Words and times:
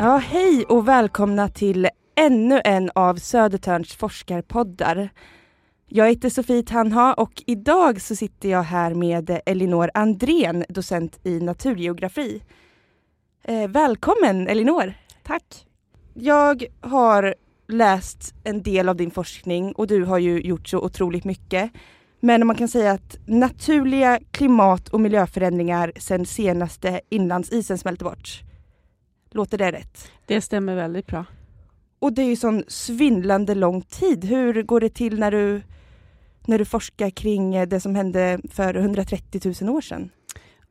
Ja, 0.00 0.16
hej 0.16 0.64
och 0.64 0.88
välkomna 0.88 1.48
till 1.48 1.88
ännu 2.14 2.60
en 2.64 2.90
av 2.94 3.14
Södertörns 3.16 3.94
forskarpoddar. 3.94 5.08
Jag 5.86 6.08
heter 6.08 6.30
Sofie 6.30 6.62
Tanha 6.62 7.14
och 7.14 7.42
idag 7.46 8.00
så 8.00 8.16
sitter 8.16 8.48
jag 8.48 8.62
här 8.62 8.94
med 8.94 9.40
Elinor 9.46 9.90
Andrén, 9.94 10.64
docent 10.68 11.26
i 11.26 11.40
naturgeografi. 11.40 12.42
Eh, 13.44 13.68
välkommen 13.68 14.48
Elinor! 14.48 14.94
Tack! 15.22 15.66
Jag 16.14 16.64
har 16.80 17.34
läst 17.68 18.34
en 18.44 18.62
del 18.62 18.88
av 18.88 18.96
din 18.96 19.10
forskning 19.10 19.72
och 19.72 19.86
du 19.86 20.04
har 20.04 20.18
ju 20.18 20.40
gjort 20.40 20.68
så 20.68 20.78
otroligt 20.78 21.24
mycket. 21.24 21.70
Men 22.20 22.46
man 22.46 22.56
kan 22.56 22.68
säga 22.68 22.92
att 22.92 23.18
naturliga 23.26 24.20
klimat 24.30 24.88
och 24.88 25.00
miljöförändringar 25.00 25.92
sedan 25.96 26.26
senaste 26.26 27.00
inlandsisen 27.08 27.78
smälter 27.78 28.04
bort. 28.04 28.47
Låter 29.30 29.58
det 29.58 29.72
rätt? 29.72 30.10
Det 30.26 30.40
stämmer 30.40 30.74
väldigt 30.74 31.06
bra. 31.06 31.24
Och 31.98 32.12
det 32.12 32.22
är 32.22 32.26
ju 32.26 32.36
sån 32.36 32.64
svindlande 32.68 33.54
lång 33.54 33.82
tid. 33.82 34.24
Hur 34.24 34.62
går 34.62 34.80
det 34.80 34.88
till 34.88 35.18
när 35.18 35.30
du, 35.30 35.62
när 36.46 36.58
du 36.58 36.64
forskar 36.64 37.10
kring 37.10 37.68
det 37.68 37.80
som 37.80 37.94
hände 37.94 38.40
för 38.50 38.74
130 38.74 39.54
000 39.62 39.76
år 39.76 39.80
sedan? 39.80 40.10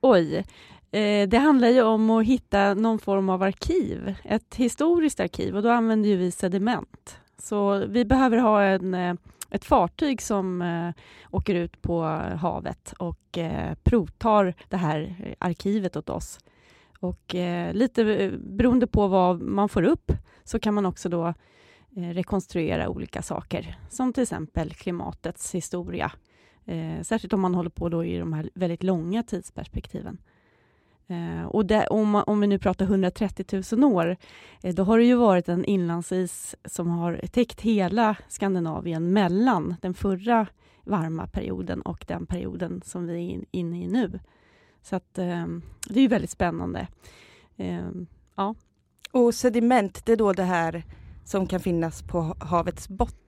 Oj, 0.02 0.46
eh, 0.92 1.30
det 1.30 1.38
handlar 1.38 1.68
ju 1.68 1.82
om 1.82 2.10
att 2.10 2.26
hitta 2.26 2.74
någon 2.74 3.00
form 3.00 3.30
av 3.30 3.44
arkiv, 3.44 4.16
ett 4.24 4.56
historiskt 4.56 5.20
arkiv 5.20 5.56
och 5.56 5.64
då 5.64 5.70
använder 5.70 6.10
ju 6.10 6.16
vi 6.16 6.32
sediment. 6.32 7.18
Så 7.38 7.86
vi 7.88 8.06
behöver 8.06 8.38
ha 8.38 8.62
en, 8.64 8.94
eh, 8.94 9.16
ett 9.50 9.66
fartyg 9.66 10.22
som 10.22 10.62
eh, 10.62 10.90
åker 11.32 11.56
ut 11.56 11.82
på 11.82 12.04
havet 12.42 12.94
och 13.00 13.38
provtar 13.84 14.54
det 14.70 14.78
här 14.78 15.36
arkivet 15.40 15.96
åt 15.96 16.10
oss. 16.10 16.40
Och 17.00 17.36
eh, 17.36 17.74
lite 17.74 18.04
eh, 18.04 18.32
beroende 18.32 18.88
på 18.88 19.08
vad 19.08 19.42
man 19.42 19.70
får 19.70 19.84
upp 19.84 20.12
så 20.44 20.60
kan 20.60 20.74
man 20.74 20.86
också 20.86 21.10
då 21.10 21.28
eh, 21.96 22.10
rekonstruera 22.10 22.90
olika 22.90 23.22
saker, 23.22 23.80
som 23.90 24.14
till 24.14 24.24
exempel 24.24 24.74
klimatets 24.74 25.56
historia. 25.56 26.12
Eh, 26.66 27.02
särskilt 27.02 27.34
om 27.34 27.42
man 27.42 27.56
håller 27.56 27.70
på 27.70 27.90
då 27.90 28.06
i 28.06 28.18
de 28.18 28.34
här 28.34 28.50
väldigt 28.54 28.84
långa 28.84 29.24
tidsperspektiven. 29.24 30.18
Eh, 31.08 31.46
och 31.46 31.66
det, 31.66 31.88
om, 31.88 32.16
om, 32.16 32.40
vi 32.40 32.48
nu 32.48 32.60
pratar 32.60 32.86
130 32.86 33.64
000 33.72 33.94
år, 33.94 34.18
eh, 34.64 34.76
då 34.76 34.84
har 34.84 34.98
det 34.98 35.06
ju 35.06 35.16
varit 35.16 35.50
en 35.50 35.66
inlandsis 35.66 36.56
som 36.66 36.90
har 36.90 37.22
täckt 37.32 37.62
hela 37.62 38.16
Skandinavien 38.28 39.14
mellan 39.14 39.76
den 39.82 39.94
förra 39.94 40.48
varma 40.84 41.28
perioden 41.28 41.82
och 41.82 42.06
den 42.08 42.26
perioden 42.26 42.82
som 42.86 43.08
vi 43.08 43.34
är 43.34 43.46
inne 43.52 43.84
i 43.84 43.88
nu. 43.88 44.20
Så 44.90 44.96
att, 44.96 45.18
eh, 45.18 45.48
det 45.90 46.00
är 46.00 46.10
väldigt 46.10 46.30
spännande. 46.30 46.88
Eh, 47.58 47.90
ja. 48.36 48.56
Och 49.12 49.36
sediment, 49.36 50.06
det 50.06 50.12
är 50.12 50.18
då 50.18 50.34
det 50.34 50.44
här 50.44 50.84
som 51.26 51.48
kan 51.48 51.60
finnas 51.60 52.02
på 52.02 52.36
havets 52.40 52.90
botten? 52.90 53.27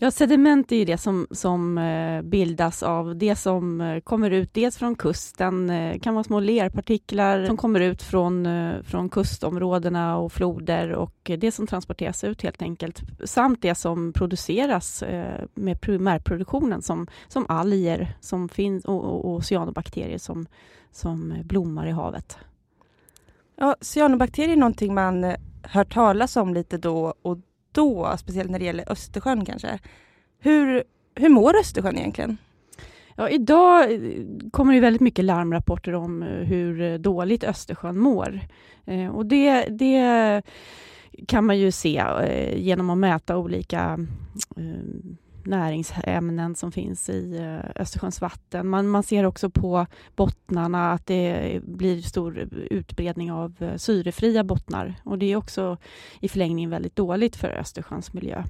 Ja, 0.00 0.10
sediment 0.10 0.72
är 0.72 0.86
det 0.86 0.98
som, 0.98 1.26
som 1.30 1.78
eh, 1.78 2.22
bildas 2.22 2.82
av 2.82 3.16
det 3.16 3.36
som 3.36 3.80
eh, 3.80 4.00
kommer 4.00 4.30
ut 4.30 4.54
dels 4.54 4.76
från 4.76 4.94
kusten, 4.94 5.70
eh, 5.70 5.98
kan 5.98 6.14
vara 6.14 6.24
små 6.24 6.40
lerpartiklar 6.40 7.46
som 7.46 7.56
kommer 7.56 7.80
ut 7.80 8.02
från, 8.02 8.48
från 8.82 9.08
kustområdena 9.08 10.16
och 10.16 10.32
floder 10.32 10.92
och 10.92 11.30
det 11.38 11.52
som 11.52 11.66
transporteras 11.66 12.24
ut 12.24 12.42
helt 12.42 12.62
enkelt, 12.62 13.02
samt 13.24 13.62
det 13.62 13.74
som 13.74 14.12
produceras 14.12 15.04
med 15.54 15.80
primärproduktionen 15.80 16.82
som, 16.82 17.06
som 17.28 17.46
alger 17.48 18.16
som 18.20 18.48
finns, 18.48 18.84
och, 18.84 19.04
och, 19.04 19.34
och 19.34 19.44
cyanobakterier 19.44 20.18
som, 20.18 20.46
som 20.92 21.34
blommar 21.44 21.86
i 21.86 21.90
havet. 21.90 22.38
Ja, 23.56 23.76
cyanobakterier 23.80 24.52
är 24.52 24.56
någonting 24.56 24.94
man 24.94 25.34
hör 25.62 25.84
talas 25.84 26.36
om 26.36 26.54
lite 26.54 26.78
då 26.78 27.14
och 27.22 27.38
då, 27.76 28.16
speciellt 28.18 28.50
när 28.50 28.58
det 28.58 28.64
gäller 28.64 28.92
Östersjön 28.92 29.44
kanske. 29.44 29.78
Hur, 30.38 30.84
hur 31.14 31.28
mår 31.28 31.56
Östersjön 31.56 31.98
egentligen? 31.98 32.36
Ja, 33.16 33.28
idag 33.28 33.92
eh, 33.92 34.00
kommer 34.50 34.74
det 34.74 34.80
väldigt 34.80 35.00
mycket 35.02 35.24
larmrapporter 35.24 35.94
om 35.94 36.22
eh, 36.22 36.28
hur 36.28 36.80
eh, 36.80 36.94
dåligt 36.94 37.44
Östersjön 37.44 37.98
mår. 37.98 38.40
Eh, 38.84 39.08
och 39.08 39.26
det, 39.26 39.64
det 39.64 40.42
kan 41.28 41.46
man 41.46 41.58
ju 41.58 41.72
se 41.72 42.02
genom 42.56 42.90
att 42.90 42.98
mäta 42.98 43.36
olika 43.36 43.98
näringsämnen 45.46 46.54
som 46.54 46.72
finns 46.72 47.08
i 47.08 47.36
eh, 47.36 47.82
Östersjöns 47.82 48.20
vatten. 48.20 48.68
Man, 48.68 48.88
man 48.88 49.02
ser 49.02 49.24
också 49.24 49.50
på 49.50 49.86
bottnarna 50.16 50.92
att 50.92 51.06
det 51.06 51.60
blir 51.62 52.00
stor 52.00 52.38
utbredning 52.70 53.32
av 53.32 53.56
eh, 53.58 53.76
syrefria 53.76 54.44
bottnar 54.44 54.94
och 55.04 55.18
det 55.18 55.32
är 55.32 55.36
också 55.36 55.76
i 56.20 56.28
förlängningen 56.28 56.70
väldigt 56.70 56.96
dåligt 56.96 57.36
för 57.36 57.48
Östersjöns 57.48 58.12
miljö. 58.12 58.44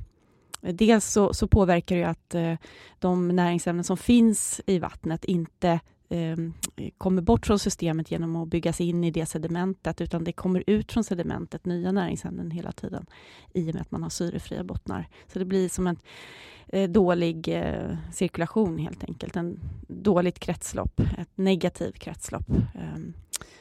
Dels 0.60 1.12
så, 1.12 1.34
så 1.34 1.48
påverkar 1.48 1.96
det 1.96 2.04
att 2.04 2.34
eh, 2.34 2.54
de 2.98 3.28
näringsämnen 3.28 3.84
som 3.84 3.96
finns 3.96 4.60
i 4.66 4.78
vattnet 4.78 5.24
inte 5.24 5.80
eh, 6.08 6.36
kommer 6.98 7.22
bort 7.22 7.46
från 7.46 7.58
systemet 7.58 8.10
genom 8.10 8.36
att 8.36 8.48
byggas 8.48 8.80
in 8.80 9.04
i 9.04 9.10
det 9.10 9.26
sedimentet, 9.26 10.00
utan 10.00 10.24
det 10.24 10.32
kommer 10.32 10.64
ut 10.66 10.92
från 10.92 11.04
sedimentet 11.04 11.64
nya 11.64 11.92
näringsämnen 11.92 12.50
hela 12.50 12.72
tiden 12.72 13.06
i 13.54 13.70
och 13.70 13.74
med 13.74 13.82
att 13.82 13.90
man 13.90 14.02
har 14.02 14.10
syrefria 14.10 14.64
bottnar. 14.64 15.08
Så 15.32 15.38
det 15.38 15.44
blir 15.44 15.68
som 15.68 15.86
en 15.86 15.98
eh, 16.68 16.90
dålig 16.90 17.48
eh, 17.48 17.96
cirkulation 18.12 18.78
helt 18.78 19.04
enkelt, 19.04 19.36
en 19.36 19.60
dåligt 19.88 20.38
kretslopp, 20.38 21.00
ett 21.18 21.30
negativt 21.34 21.98
kretslopp 21.98 22.50
ehm, 22.74 23.14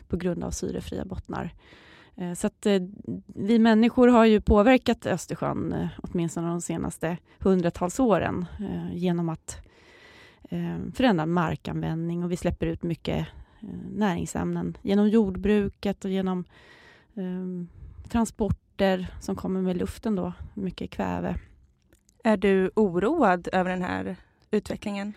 på 0.07 0.17
grund 0.17 0.44
av 0.44 0.51
syrefria 0.51 1.06
bottnar. 1.06 1.53
Eh, 2.17 2.33
så 2.33 2.47
att 2.47 2.66
eh, 2.66 2.81
vi 3.25 3.59
människor 3.59 4.07
har 4.07 4.25
ju 4.25 4.41
påverkat 4.41 5.06
Östersjön 5.06 5.73
eh, 5.73 5.88
åtminstone 6.03 6.47
de 6.47 6.62
senaste 6.62 7.17
hundratals 7.39 8.00
åren 8.00 8.45
genom 8.94 9.29
att 9.29 9.65
Eh, 10.50 10.78
förändrad 10.94 11.29
markanvändning 11.29 12.23
och 12.23 12.31
vi 12.31 12.38
släpper 12.38 12.66
ut 12.66 12.83
mycket 12.83 13.28
eh, 13.61 13.69
näringsämnen 13.91 14.78
genom 14.81 15.09
jordbruket 15.09 16.06
och 16.06 16.11
genom 16.11 16.45
eh, 17.16 18.09
transporter 18.09 19.07
som 19.22 19.35
kommer 19.35 19.61
med 19.61 19.78
luften 19.78 20.16
då, 20.16 20.33
mycket 20.53 20.91
kväve. 20.91 21.35
Är 22.23 22.38
du 22.38 22.72
oroad 22.75 23.47
över 23.51 23.69
den 23.69 23.81
här 23.81 24.16
utvecklingen? 24.51 25.13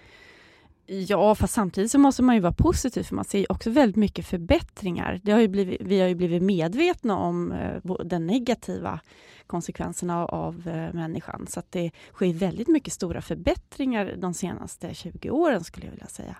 Ja, 0.91 1.35
fast 1.35 1.55
samtidigt 1.55 1.91
så 1.91 1.99
måste 1.99 2.23
man 2.23 2.35
ju 2.35 2.41
vara 2.41 2.53
positiv 2.53 3.03
för 3.03 3.15
man 3.15 3.25
ser 3.25 3.39
ju 3.39 3.47
också 3.49 3.71
väldigt 3.71 3.97
mycket 3.97 4.27
förbättringar. 4.27 5.21
Det 5.23 5.33
har 5.33 5.41
ju 5.41 5.49
blivit, 5.49 5.81
vi 5.81 6.01
har 6.01 6.09
ju 6.09 6.15
blivit 6.15 6.43
medvetna 6.43 7.17
om 7.17 7.53
eh, 7.53 7.95
den 8.05 8.27
negativa 8.27 9.01
konsekvenserna 9.47 10.27
av, 10.27 10.29
av 10.29 10.69
eh, 10.69 10.95
människan. 10.95 11.47
Så 11.47 11.61
att 11.61 11.73
det 11.73 11.91
sker 12.13 12.33
väldigt 12.33 12.69
mycket 12.69 12.93
stora 12.93 13.23
förbättringar 13.23 14.15
de 14.17 14.35
senaste 14.35 14.95
20 14.95 15.31
åren 15.31 15.65
skulle 15.65 15.87
jag 15.87 15.91
vilja 15.91 16.07
säga. 16.07 16.37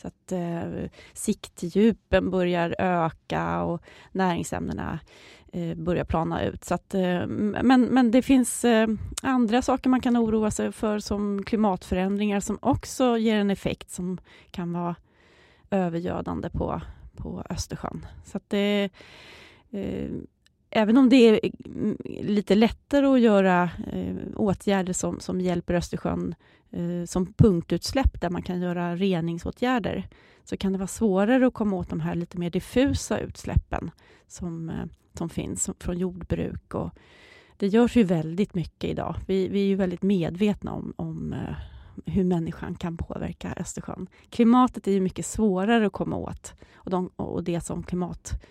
Så 0.00 0.08
att 0.08 0.32
eh, 0.32 0.90
siktdjupen 1.12 2.30
börjar 2.30 2.74
öka 2.78 3.62
och 3.62 3.82
näringsämnena 4.12 4.98
eh, 5.52 5.74
börjar 5.74 6.04
plana 6.04 6.44
ut. 6.44 6.64
Så 6.64 6.74
att, 6.74 6.94
eh, 6.94 7.26
men, 7.26 7.82
men 7.82 8.10
det 8.10 8.22
finns 8.22 8.64
eh, 8.64 8.88
andra 9.22 9.62
saker 9.62 9.90
man 9.90 10.00
kan 10.00 10.16
oroa 10.16 10.50
sig 10.50 10.72
för 10.72 10.98
som 10.98 11.42
klimatförändringar 11.44 12.40
som 12.40 12.58
också 12.62 13.18
ger 13.18 13.36
en 13.36 13.50
effekt 13.50 13.90
som 13.90 14.18
kan 14.50 14.72
vara 14.72 14.96
övergödande 15.70 16.50
på, 16.50 16.80
på 17.16 17.42
Östersjön. 17.50 18.06
Så 18.24 18.36
att 18.36 18.50
det, 18.50 18.90
eh, 19.70 19.80
eh 19.80 20.10
även 20.70 20.96
om 20.96 21.08
det 21.08 21.16
är 21.16 21.50
mm, 21.64 21.96
lite 22.04 22.54
lättare 22.54 23.06
att 23.06 23.20
göra 23.20 23.70
eh, 23.92 24.14
åtgärder 24.36 24.92
som, 24.92 25.20
som 25.20 25.40
hjälper 25.40 25.74
Östersjön 25.74 26.34
eh, 26.70 27.04
som 27.06 27.32
punktutsläpp 27.32 28.20
där 28.20 28.30
man 28.30 28.42
kan 28.42 28.60
göra 28.60 28.96
reningsåtgärder 28.96 30.08
så 30.44 30.56
kan 30.56 30.72
det 30.72 30.78
vara 30.78 30.86
svårare 30.86 31.46
att 31.46 31.54
komma 31.54 31.76
åt 31.76 31.90
de 31.90 32.00
här 32.00 32.14
lite 32.14 32.38
mer 32.38 32.50
diffusa 32.50 33.18
utsläppen 33.18 33.90
som, 34.26 34.70
eh, 34.70 34.86
som 35.14 35.28
finns 35.28 35.70
från 35.78 35.98
jordbruk. 35.98 36.74
Och 36.74 36.90
det 37.56 37.66
görs 37.66 37.96
ju 37.96 38.02
väldigt 38.02 38.54
mycket 38.54 38.90
idag. 38.90 39.16
Vi, 39.26 39.48
vi 39.48 39.60
är 39.60 39.66
ju 39.66 39.74
väldigt 39.74 40.02
medvetna 40.02 40.72
om, 40.72 40.94
om 40.96 41.32
eh, 41.32 41.56
hur 42.06 42.24
människan 42.24 42.74
kan 42.74 42.96
påverka 42.96 43.54
Östersjön. 43.56 44.06
Klimatet 44.30 44.88
är 44.88 44.92
ju 44.92 45.00
mycket 45.00 45.26
svårare 45.26 45.86
att 45.86 45.92
komma 45.92 46.16
åt 46.16 46.54
och, 46.74 46.90
de, 46.90 47.10
och 47.16 47.44
det 47.44 47.60
som 47.60 47.82
klimat 47.82 48.42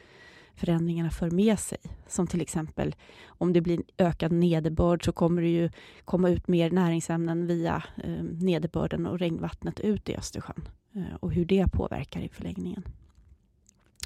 förändringarna 0.57 1.09
för 1.09 1.31
med 1.31 1.59
sig. 1.59 1.77
Som 2.07 2.27
till 2.27 2.41
exempel 2.41 2.95
om 3.27 3.53
det 3.53 3.61
blir 3.61 3.81
ökad 3.97 4.31
nederbörd 4.31 5.05
så 5.05 5.11
kommer 5.11 5.41
det 5.41 5.47
ju 5.47 5.69
komma 6.05 6.29
ut 6.29 6.47
mer 6.47 6.71
näringsämnen 6.71 7.47
via 7.47 7.83
eh, 8.03 8.23
nederbörden 8.23 9.05
och 9.05 9.19
regnvattnet 9.19 9.79
ut 9.79 10.09
i 10.09 10.15
Östersjön 10.15 10.67
eh, 10.95 11.15
och 11.19 11.31
hur 11.31 11.45
det 11.45 11.71
påverkar 11.71 12.21
i 12.21 12.29
förlängningen. 12.29 12.83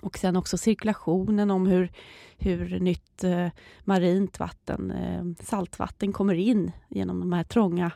Och 0.02 0.18
sen 0.18 0.36
också 0.36 0.58
cirkulationen 0.58 1.52
om 1.52 1.68
hur, 1.68 1.92
hur 2.38 2.80
nytt 2.80 3.24
eh, 3.24 3.48
marint 3.84 4.40
vatten, 4.40 4.92
eh, 4.92 5.46
saltvatten, 5.46 6.14
kommer 6.14 6.34
in 6.34 6.72
genom 6.90 7.20
de 7.20 7.34
här 7.34 7.44
trånga 7.44 7.92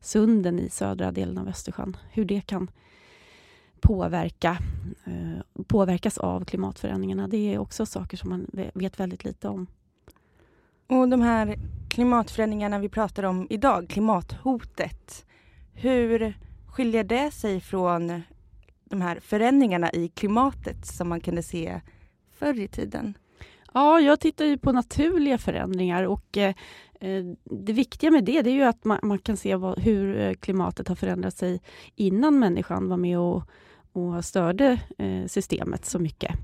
sunden 0.00 0.58
i 0.58 0.68
södra 0.68 1.12
delen 1.12 1.38
av 1.38 1.48
Östersjön. 1.48 1.96
Hur 2.10 2.24
det 2.24 2.40
kan 2.40 2.70
påverka, 3.80 4.58
eh, 5.04 5.64
påverkas 5.64 6.18
av 6.18 6.44
klimatförändringarna. 6.44 7.28
Det 7.28 7.54
är 7.54 7.58
också 7.58 7.86
saker 7.86 8.16
som 8.16 8.30
man 8.30 8.46
vet 8.74 9.00
väldigt 9.00 9.24
lite 9.24 9.48
om. 9.48 9.66
Och 10.86 11.08
de 11.08 11.20
här 11.20 11.58
klimatförändringarna 11.88 12.78
vi 12.78 12.88
pratar 12.88 13.22
om 13.22 13.46
idag, 13.50 13.88
klimathotet. 13.88 15.26
Hur 15.74 16.34
skiljer 16.66 17.04
det 17.04 17.30
sig 17.30 17.60
från 17.60 18.22
de 18.84 19.00
här 19.00 19.20
förändringarna 19.20 19.92
i 19.92 20.08
klimatet 20.08 20.86
som 20.86 21.08
man 21.08 21.20
kunde 21.20 21.42
se 21.42 21.80
förr 22.38 22.60
i 22.60 22.68
tiden? 22.68 23.14
Ja, 23.74 24.00
jag 24.00 24.20
tittar 24.20 24.44
ju 24.44 24.58
på 24.58 24.72
naturliga 24.72 25.38
förändringar 25.38 26.02
och 26.02 26.36
eh, 26.36 26.54
det 27.44 27.72
viktiga 27.72 28.10
med 28.10 28.24
det, 28.24 28.42
det 28.42 28.50
är 28.50 28.54
ju 28.54 28.62
att 28.62 28.84
man, 28.84 28.98
man 29.02 29.18
kan 29.18 29.36
se 29.36 29.56
vad, 29.56 29.78
hur 29.78 30.18
eh, 30.18 30.34
klimatet 30.34 30.88
har 30.88 30.94
förändrat 30.94 31.36
sig 31.36 31.60
innan 31.96 32.38
människan 32.38 32.88
var 32.88 32.96
med 32.96 33.18
och, 33.18 33.42
och 33.92 34.24
störde 34.24 34.80
eh, 34.98 35.26
systemet 35.26 35.84
så 35.84 35.98
mycket. 35.98 36.34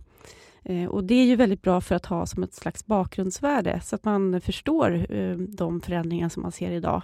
Eh, 0.64 0.88
och 0.88 1.04
Det 1.04 1.14
är 1.14 1.24
ju 1.24 1.36
väldigt 1.36 1.62
bra 1.62 1.80
för 1.80 1.94
att 1.94 2.06
ha 2.06 2.26
som 2.26 2.42
ett 2.42 2.54
slags 2.54 2.86
bakgrundsvärde, 2.86 3.80
så 3.84 3.96
att 3.96 4.04
man 4.04 4.40
förstår 4.40 5.06
eh, 5.12 5.36
de 5.36 5.80
förändringar 5.80 6.28
som 6.28 6.42
man 6.42 6.52
ser 6.52 6.70
idag 6.70 7.02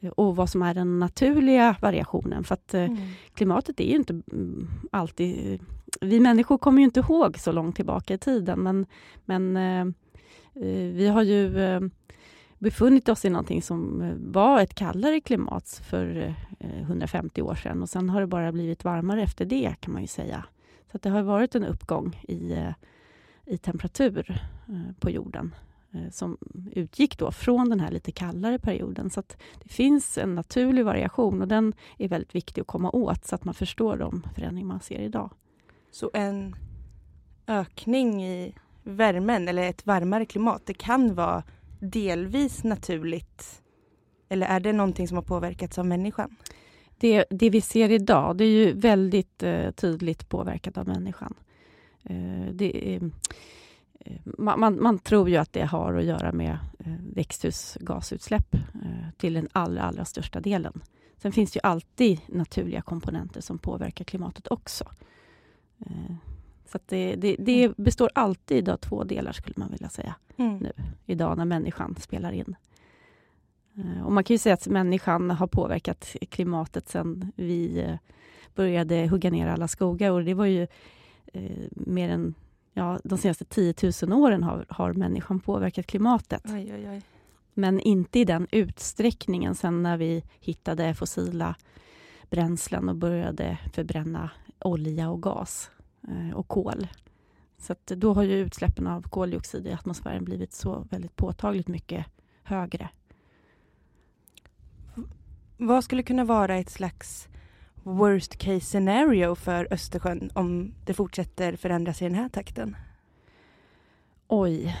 eh, 0.00 0.10
och 0.10 0.36
vad 0.36 0.50
som 0.50 0.62
är 0.62 0.74
den 0.74 0.98
naturliga 0.98 1.76
variationen. 1.80 2.44
För 2.44 2.54
att 2.54 2.74
mm. 2.74 2.98
klimatet 3.34 3.80
är 3.80 3.84
ju 3.84 3.96
inte 3.96 4.12
mm, 4.12 4.68
alltid... 4.90 5.60
Vi 6.00 6.20
människor 6.20 6.58
kommer 6.58 6.78
ju 6.78 6.84
inte 6.84 7.00
ihåg 7.00 7.38
så 7.38 7.52
långt 7.52 7.76
tillbaka 7.76 8.14
i 8.14 8.18
tiden, 8.18 8.60
men, 8.60 8.86
men 9.24 9.94
vi 10.94 11.08
har 11.08 11.22
ju 11.22 11.50
befunnit 12.58 13.08
oss 13.08 13.24
i 13.24 13.30
någonting 13.30 13.62
som 13.62 14.02
eh, 14.02 14.14
var 14.16 14.60
ett 14.60 14.74
kallare 14.74 15.20
klimat 15.20 15.82
för 15.90 16.34
eh, 16.58 16.80
150 16.80 17.42
år 17.42 17.54
sedan 17.54 17.82
och 17.82 17.88
sen 17.88 18.10
har 18.10 18.20
det 18.20 18.26
bara 18.26 18.52
blivit 18.52 18.84
varmare 18.84 19.22
efter 19.22 19.44
det, 19.44 19.74
kan 19.80 19.92
man 19.92 20.02
ju 20.02 20.08
säga. 20.08 20.44
Så 20.92 20.98
det 20.98 21.08
har 21.08 21.22
varit 21.22 21.54
en 21.54 21.64
uppgång 21.64 22.24
i, 22.28 22.52
eh, 22.52 22.72
i 23.46 23.58
temperatur 23.58 24.42
på 25.00 25.10
jorden 25.10 25.54
som 26.10 26.38
utgick 26.72 27.18
då 27.18 27.32
från 27.32 27.70
den 27.70 27.80
här 27.80 27.90
lite 27.90 28.12
kallare 28.12 28.58
perioden. 28.58 29.10
Så 29.10 29.22
det 29.62 29.68
finns 29.68 30.18
en 30.18 30.34
naturlig 30.34 30.84
variation 30.84 31.42
och 31.42 31.48
den 31.48 31.72
är 31.98 32.08
väldigt 32.08 32.34
viktig 32.34 32.60
att 32.60 32.66
komma 32.66 32.90
åt 32.90 33.24
så 33.24 33.34
att 33.34 33.44
man 33.44 33.54
förstår 33.54 33.96
de 33.96 34.26
förändringar 34.34 34.68
man 34.68 34.80
ser 34.80 35.00
idag. 35.00 35.30
Så 35.90 36.10
en 36.14 36.56
ökning 37.46 38.24
i 38.24 38.54
värmen 38.82 39.48
eller 39.48 39.62
ett 39.62 39.86
varmare 39.86 40.26
klimat, 40.26 40.62
det 40.64 40.74
kan 40.74 41.14
vara 41.14 41.42
delvis 41.80 42.64
naturligt? 42.64 43.62
Eller 44.28 44.46
är 44.46 44.60
det 44.60 44.72
någonting 44.72 45.08
som 45.08 45.16
har 45.16 45.22
påverkats 45.22 45.78
av 45.78 45.86
människan? 45.86 46.36
det, 46.98 47.24
det 47.30 47.50
vi 47.50 47.60
ser 47.60 47.90
idag, 47.90 48.36
det 48.36 48.44
är 48.44 48.48
ju 48.48 48.72
väldigt 48.72 49.42
eh, 49.42 49.70
tydligt 49.70 50.28
påverkat 50.28 50.78
av 50.78 50.86
människan. 50.86 51.34
Eh, 52.04 52.52
det, 52.52 52.96
eh, 52.96 53.02
man, 54.24 54.60
man, 54.60 54.82
man, 54.82 54.98
tror 54.98 55.30
ju 55.30 55.36
att 55.36 55.52
det 55.52 55.64
har 55.64 55.94
att 55.94 56.04
göra 56.04 56.32
med 56.32 56.58
eh, 56.78 56.92
växthusgasutsläpp 57.14 58.54
eh, 58.54 59.10
till 59.16 59.32
den 59.32 59.48
allra, 59.52 59.82
allra 59.82 60.04
största 60.04 60.40
delen. 60.40 60.80
Sen 61.16 61.32
finns 61.32 61.52
det 61.52 61.56
ju 61.56 61.68
alltid 61.68 62.20
naturliga 62.26 62.82
komponenter 62.82 63.40
som 63.40 63.58
påverkar 63.58 64.04
klimatet 64.04 64.48
också. 64.48 64.84
Eh, 65.86 66.14
så 66.72 66.78
det, 66.86 67.16
det, 67.16 67.36
det, 67.38 67.64
mm. 67.64 67.74
består 67.76 68.10
alltid 68.14 68.68
av 68.68 68.76
två 68.76 69.04
delar, 69.04 69.32
skulle 69.32 69.54
man 69.56 69.70
vilja 69.70 69.88
säga, 69.88 70.14
mm. 70.36 70.56
nu 70.58 70.72
idag 71.06 71.38
när 71.38 71.44
människan 71.44 71.96
spelar 72.00 72.32
in. 72.32 72.56
Eh, 73.78 74.06
och 74.06 74.12
man 74.12 74.24
kan 74.24 74.34
ju 74.34 74.38
säga 74.38 74.54
att 74.54 74.66
människan 74.66 75.30
har 75.30 75.46
påverkat 75.46 76.16
klimatet 76.28 76.88
sen 76.88 77.32
vi 77.36 77.80
eh, 77.80 77.94
började 78.54 79.06
hugga 79.06 79.30
ner 79.30 79.46
alla 79.46 79.68
skogar. 79.68 80.10
Och 80.10 80.24
det 80.24 80.34
var 80.34 80.46
ju 80.46 80.62
eh, 81.32 81.66
mer 81.70 82.08
än 82.08 82.34
ja, 82.72 82.98
de 83.04 83.18
senaste 83.18 83.44
10 83.44 83.74
000 84.02 84.12
åren 84.12 84.42
har, 84.42 84.66
har 84.68 84.92
människan 84.92 85.40
påverkat 85.40 85.86
klimatet. 85.86 86.42
Oj, 86.44 86.72
oj, 86.74 86.88
oj. 86.90 87.02
Men 87.54 87.80
inte 87.80 88.18
i 88.18 88.24
den 88.24 88.46
utsträckningen 88.50 89.54
sen 89.54 89.82
när 89.82 89.96
vi 89.96 90.24
hittade 90.40 90.94
fossila 90.94 91.54
bränslen 92.30 92.88
och 92.88 92.96
började 92.96 93.58
förbränna 93.72 94.30
olja 94.60 95.10
och 95.10 95.22
gas 95.22 95.70
och 96.34 96.48
kol. 96.48 96.88
Så 97.58 97.74
då 97.84 98.14
har 98.14 98.22
ju 98.22 98.38
utsläppen 98.38 98.86
av 98.86 99.02
koldioxid 99.02 99.66
i 99.66 99.72
atmosfären 99.72 100.24
blivit 100.24 100.52
så 100.52 100.86
väldigt 100.90 101.16
påtagligt 101.16 101.68
mycket 101.68 102.06
högre. 102.42 102.88
Vad 105.56 105.84
skulle 105.84 106.02
kunna 106.02 106.24
vara 106.24 106.56
ett 106.56 106.70
slags 106.70 107.28
worst 107.82 108.36
case 108.36 108.60
scenario 108.60 109.34
för 109.34 109.68
Östersjön 109.70 110.30
om 110.34 110.74
det 110.84 110.94
fortsätter 110.94 111.56
förändras 111.56 112.02
i 112.02 112.04
den 112.04 112.14
här 112.14 112.28
takten? 112.28 112.76
Oj. 114.28 114.76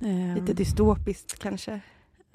Lite 0.00 0.52
ehm. 0.52 0.56
dystopiskt 0.56 1.38
kanske? 1.38 1.80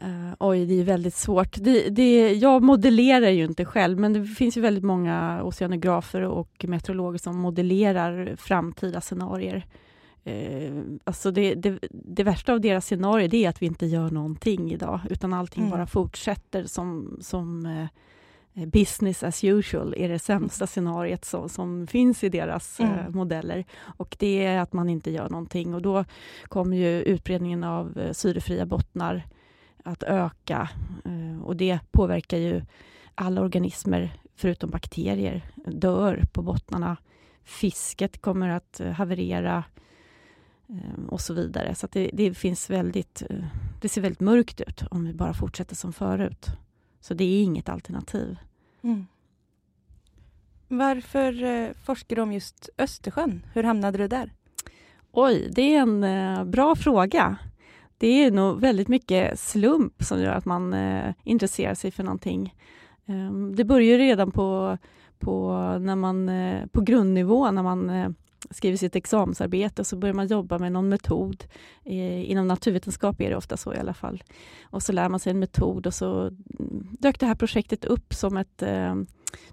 Uh, 0.02 0.34
oj, 0.40 0.66
det 0.66 0.80
är 0.80 0.84
väldigt 0.84 1.16
svårt. 1.16 1.58
Det, 1.60 1.90
det, 1.90 2.34
jag 2.34 2.64
modellerar 2.64 3.30
ju 3.30 3.46
inte 3.46 3.66
själv, 3.66 4.00
men 4.00 4.14
det 4.14 4.26
finns 4.26 4.58
ju 4.58 4.62
väldigt 4.62 4.84
många 4.84 5.44
oceanografer 5.44 6.22
och 6.22 6.66
meteorologer 6.68 7.20
som 7.20 7.38
modellerar 7.38 8.36
framtida 8.36 9.02
scenarier. 9.02 9.66
Uh, 10.28 10.84
alltså 11.04 11.32
det, 11.32 11.56
det, 11.56 11.80
det, 11.92 12.24
värsta 12.24 12.54
av 12.54 12.62
deras 12.62 12.86
scenario 12.86 13.28
det 13.28 13.46
är 13.46 13.50
att 13.50 13.62
vi 13.62 13.66
inte 13.66 13.86
gör 13.86 14.12
någonting 14.12 14.72
idag, 14.72 15.00
utan 15.10 15.34
allting 15.34 15.64
mm. 15.64 15.72
bara 15.72 15.88
fortsätter 15.88 16.64
som, 16.64 17.18
som 17.22 17.66
uh, 17.66 18.68
business 18.68 19.24
as 19.24 19.44
usual 19.44 19.94
är 19.98 20.10
det 20.10 20.20
sämsta 20.20 20.68
scenariet 20.68 21.26
som, 21.26 21.50
som 21.50 21.88
finns 21.88 22.24
i 22.24 22.30
deras 22.30 22.80
mm. 22.80 22.92
uh, 22.94 23.10
modeller. 23.10 23.66
Och 23.98 24.16
det 24.20 24.46
är 24.46 24.60
att 24.60 24.74
man 24.74 24.90
inte 24.90 25.12
gör 25.12 25.30
någonting 25.30 25.74
och 25.74 25.82
då 25.82 26.06
kommer 26.44 26.78
ju 26.78 27.02
utbredningen 27.02 27.64
av 27.64 28.00
syrefria 28.14 28.66
bottnar 28.66 29.24
att 29.84 30.04
öka 30.04 30.70
och 31.44 31.56
det 31.56 31.80
påverkar 31.92 32.38
ju 32.38 32.62
alla 33.16 33.42
organismer 33.42 34.20
förutom 34.36 34.70
bakterier 34.70 35.52
dör 35.66 36.24
på 36.34 36.42
bottnarna. 36.42 36.98
Fisket 37.44 38.22
kommer 38.22 38.50
att 38.50 38.82
haverera 38.96 39.64
Ehm, 40.74 41.10
och 41.10 41.22
så 41.22 41.34
vidare. 41.34 41.76
Så 41.76 41.88
det, 41.92 42.10
det, 42.14 42.34
finns 42.34 42.70
väldigt, 42.70 43.24
eh, 43.30 43.46
det 43.82 43.90
ser 43.90 44.02
väldigt 44.02 44.20
mörkt 44.20 44.62
ut 44.62 44.84
om 44.92 45.06
vi 45.06 45.14
bara 45.14 45.34
fortsätter 45.34 45.76
som 45.76 45.94
förut. 45.94 46.48
Så 47.02 47.14
det 47.14 47.24
är 47.24 47.44
inget 47.44 47.70
alternativ. 47.70 48.38
Mm. 48.82 49.08
Varför 50.68 51.44
eh, 51.44 51.70
forskar 51.84 52.16
du 52.16 52.22
om 52.22 52.34
just 52.34 52.70
Östersjön? 52.78 53.46
Hur 53.54 53.64
hamnade 53.64 53.98
du 53.98 54.08
där? 54.08 54.32
Oj, 55.12 55.50
det 55.52 55.76
är 55.76 55.82
en 55.82 56.04
eh, 56.04 56.44
bra 56.44 56.76
fråga. 56.76 57.38
Det 58.04 58.24
är 58.24 58.32
nog 58.32 58.62
väldigt 58.62 58.88
mycket 58.88 59.40
slump 59.40 60.04
som 60.04 60.22
gör 60.22 60.34
att 60.34 60.46
man 60.46 60.74
eh, 60.74 61.14
intresserar 61.24 61.74
sig 61.74 61.92
för 61.92 62.04
någonting. 62.04 62.54
Eh, 63.06 63.34
det 63.56 63.64
börjar 63.64 63.98
redan 63.98 64.32
på, 64.32 64.78
på, 65.20 65.52
när 65.80 65.96
man, 65.96 66.30
eh, 66.30 66.66
på 66.66 66.82
grundnivå 66.82 67.52
när 67.52 67.64
man 67.64 67.90
eh, 67.90 68.10
skriver 68.52 68.78
sitt 68.78 68.96
examensarbete 68.96 69.82
och 69.82 69.88
så 69.88 69.96
börjar 69.96 70.14
man 70.14 70.28
jobba 70.28 70.60
med 70.60 70.72
någon 70.72 70.90
metod. 70.90 71.44
Eh, 71.86 72.32
inom 72.32 72.48
naturvetenskap 72.48 73.22
är 73.22 73.30
det 73.30 73.36
ofta 73.36 73.58
så 73.58 73.74
i 73.74 73.78
alla 73.78 73.94
fall. 73.94 74.24
Och 74.64 74.84
så 74.84 74.92
lär 74.92 75.10
man 75.10 75.20
sig 75.20 75.32
en 75.32 75.40
metod 75.40 75.88
och 75.88 75.94
så 75.94 76.22
mm, 76.22 76.88
dök 77.00 77.20
det 77.20 77.26
här 77.26 77.36
projektet 77.36 77.86
upp 77.86 78.14
som 78.14 78.38
ett 78.38 78.62
eh, 78.62 78.96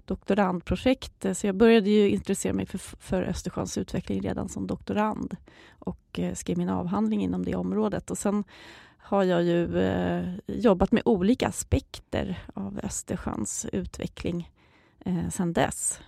doktorandprojekt. 0.05 1.25
Så 1.33 1.47
jag 1.47 1.55
började 1.55 1.89
ju 1.89 2.09
intressera 2.09 2.53
mig 2.53 2.65
för, 2.65 2.77
för 2.77 3.23
Östersjöns 3.23 3.77
utveckling 3.77 4.21
redan 4.21 4.49
som 4.49 4.67
doktorand 4.67 5.37
och 5.69 6.19
eh, 6.19 6.33
skrev 6.33 6.57
min 6.57 6.69
avhandling 6.69 7.23
inom 7.23 7.45
det 7.45 7.55
området. 7.55 8.11
Och 8.11 8.17
sen 8.17 8.43
har 8.97 9.23
jag 9.23 9.43
ju 9.43 9.79
eh, 9.79 10.33
jobbat 10.47 10.91
med 10.91 11.01
olika 11.05 11.47
aspekter 11.47 12.39
av 12.53 12.79
Östersjöns 12.83 13.65
utveckling 13.73 14.49
eh, 15.05 15.29
sen 15.29 15.53
dess. 15.53 15.99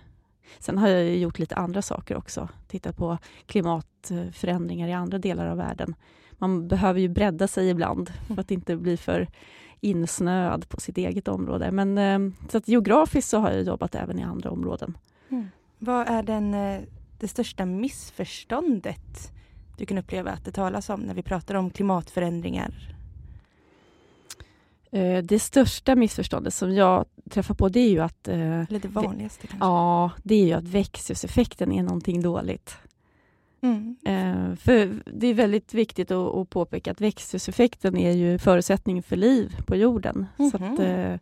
Sen 0.58 0.78
har 0.78 0.88
jag 0.88 1.16
gjort 1.16 1.38
lite 1.38 1.54
andra 1.54 1.82
saker 1.82 2.16
också. 2.16 2.48
Tittat 2.68 2.96
på 2.96 3.18
klimatförändringar 3.46 4.88
i 4.88 4.92
andra 4.92 5.18
delar 5.18 5.46
av 5.46 5.56
världen. 5.56 5.94
Man 6.32 6.68
behöver 6.68 7.00
ju 7.00 7.08
bredda 7.08 7.48
sig 7.48 7.68
ibland 7.68 8.12
för 8.26 8.40
att 8.40 8.50
inte 8.50 8.76
bli 8.76 8.96
för 8.96 9.28
insnöad 9.80 10.68
på 10.68 10.80
sitt 10.80 10.98
eget 10.98 11.28
område. 11.28 11.70
Men 11.70 11.98
eh, 11.98 12.34
så 12.48 12.58
att 12.58 12.68
geografiskt 12.68 13.28
så 13.28 13.38
har 13.38 13.50
jag 13.50 13.62
jobbat 13.62 13.94
även 13.94 14.18
i 14.18 14.22
andra 14.22 14.50
områden. 14.50 14.98
Mm. 15.28 15.48
Vad 15.78 16.08
är 16.08 16.22
den, 16.22 16.54
eh, 16.54 16.80
det 17.18 17.28
största 17.28 17.66
missförståndet 17.66 19.32
du 19.76 19.86
kan 19.86 19.98
uppleva 19.98 20.30
att 20.30 20.44
det 20.44 20.52
talas 20.52 20.90
om 20.90 21.00
när 21.00 21.14
vi 21.14 21.22
pratar 21.22 21.54
om 21.54 21.70
klimatförändringar 21.70 22.93
det 25.22 25.38
största 25.38 25.94
missförståndet 25.94 26.54
som 26.54 26.74
jag 26.74 27.04
träffar 27.30 27.54
på 27.54 27.68
det 27.68 27.80
är 27.80 27.90
ju 27.90 28.00
att... 28.00 28.28
Eh, 28.28 28.60
Eller 28.60 28.78
det 28.78 28.88
vanligaste 28.88 29.46
kanske? 29.46 29.66
Ja, 29.66 30.10
det 30.22 30.34
är 30.34 30.46
ju 30.46 30.52
att 30.52 30.64
växthuseffekten 30.64 31.72
är 31.72 31.82
någonting 31.82 32.22
dåligt. 32.22 32.76
Mm. 33.60 33.96
Eh, 34.04 34.56
för 34.56 35.02
Det 35.06 35.26
är 35.26 35.34
väldigt 35.34 35.74
viktigt 35.74 36.10
att, 36.10 36.50
påpeka 36.50 36.90
att 36.90 37.00
växthuseffekten 37.00 37.96
är 37.96 38.12
ju 38.12 38.38
förutsättning 38.38 39.02
för 39.02 39.16
liv 39.16 39.56
på 39.66 39.76
jorden. 39.76 40.26
Mm. 40.38 40.50
Så 40.50 40.56
att, 40.56 40.78
mhm. 40.78 41.18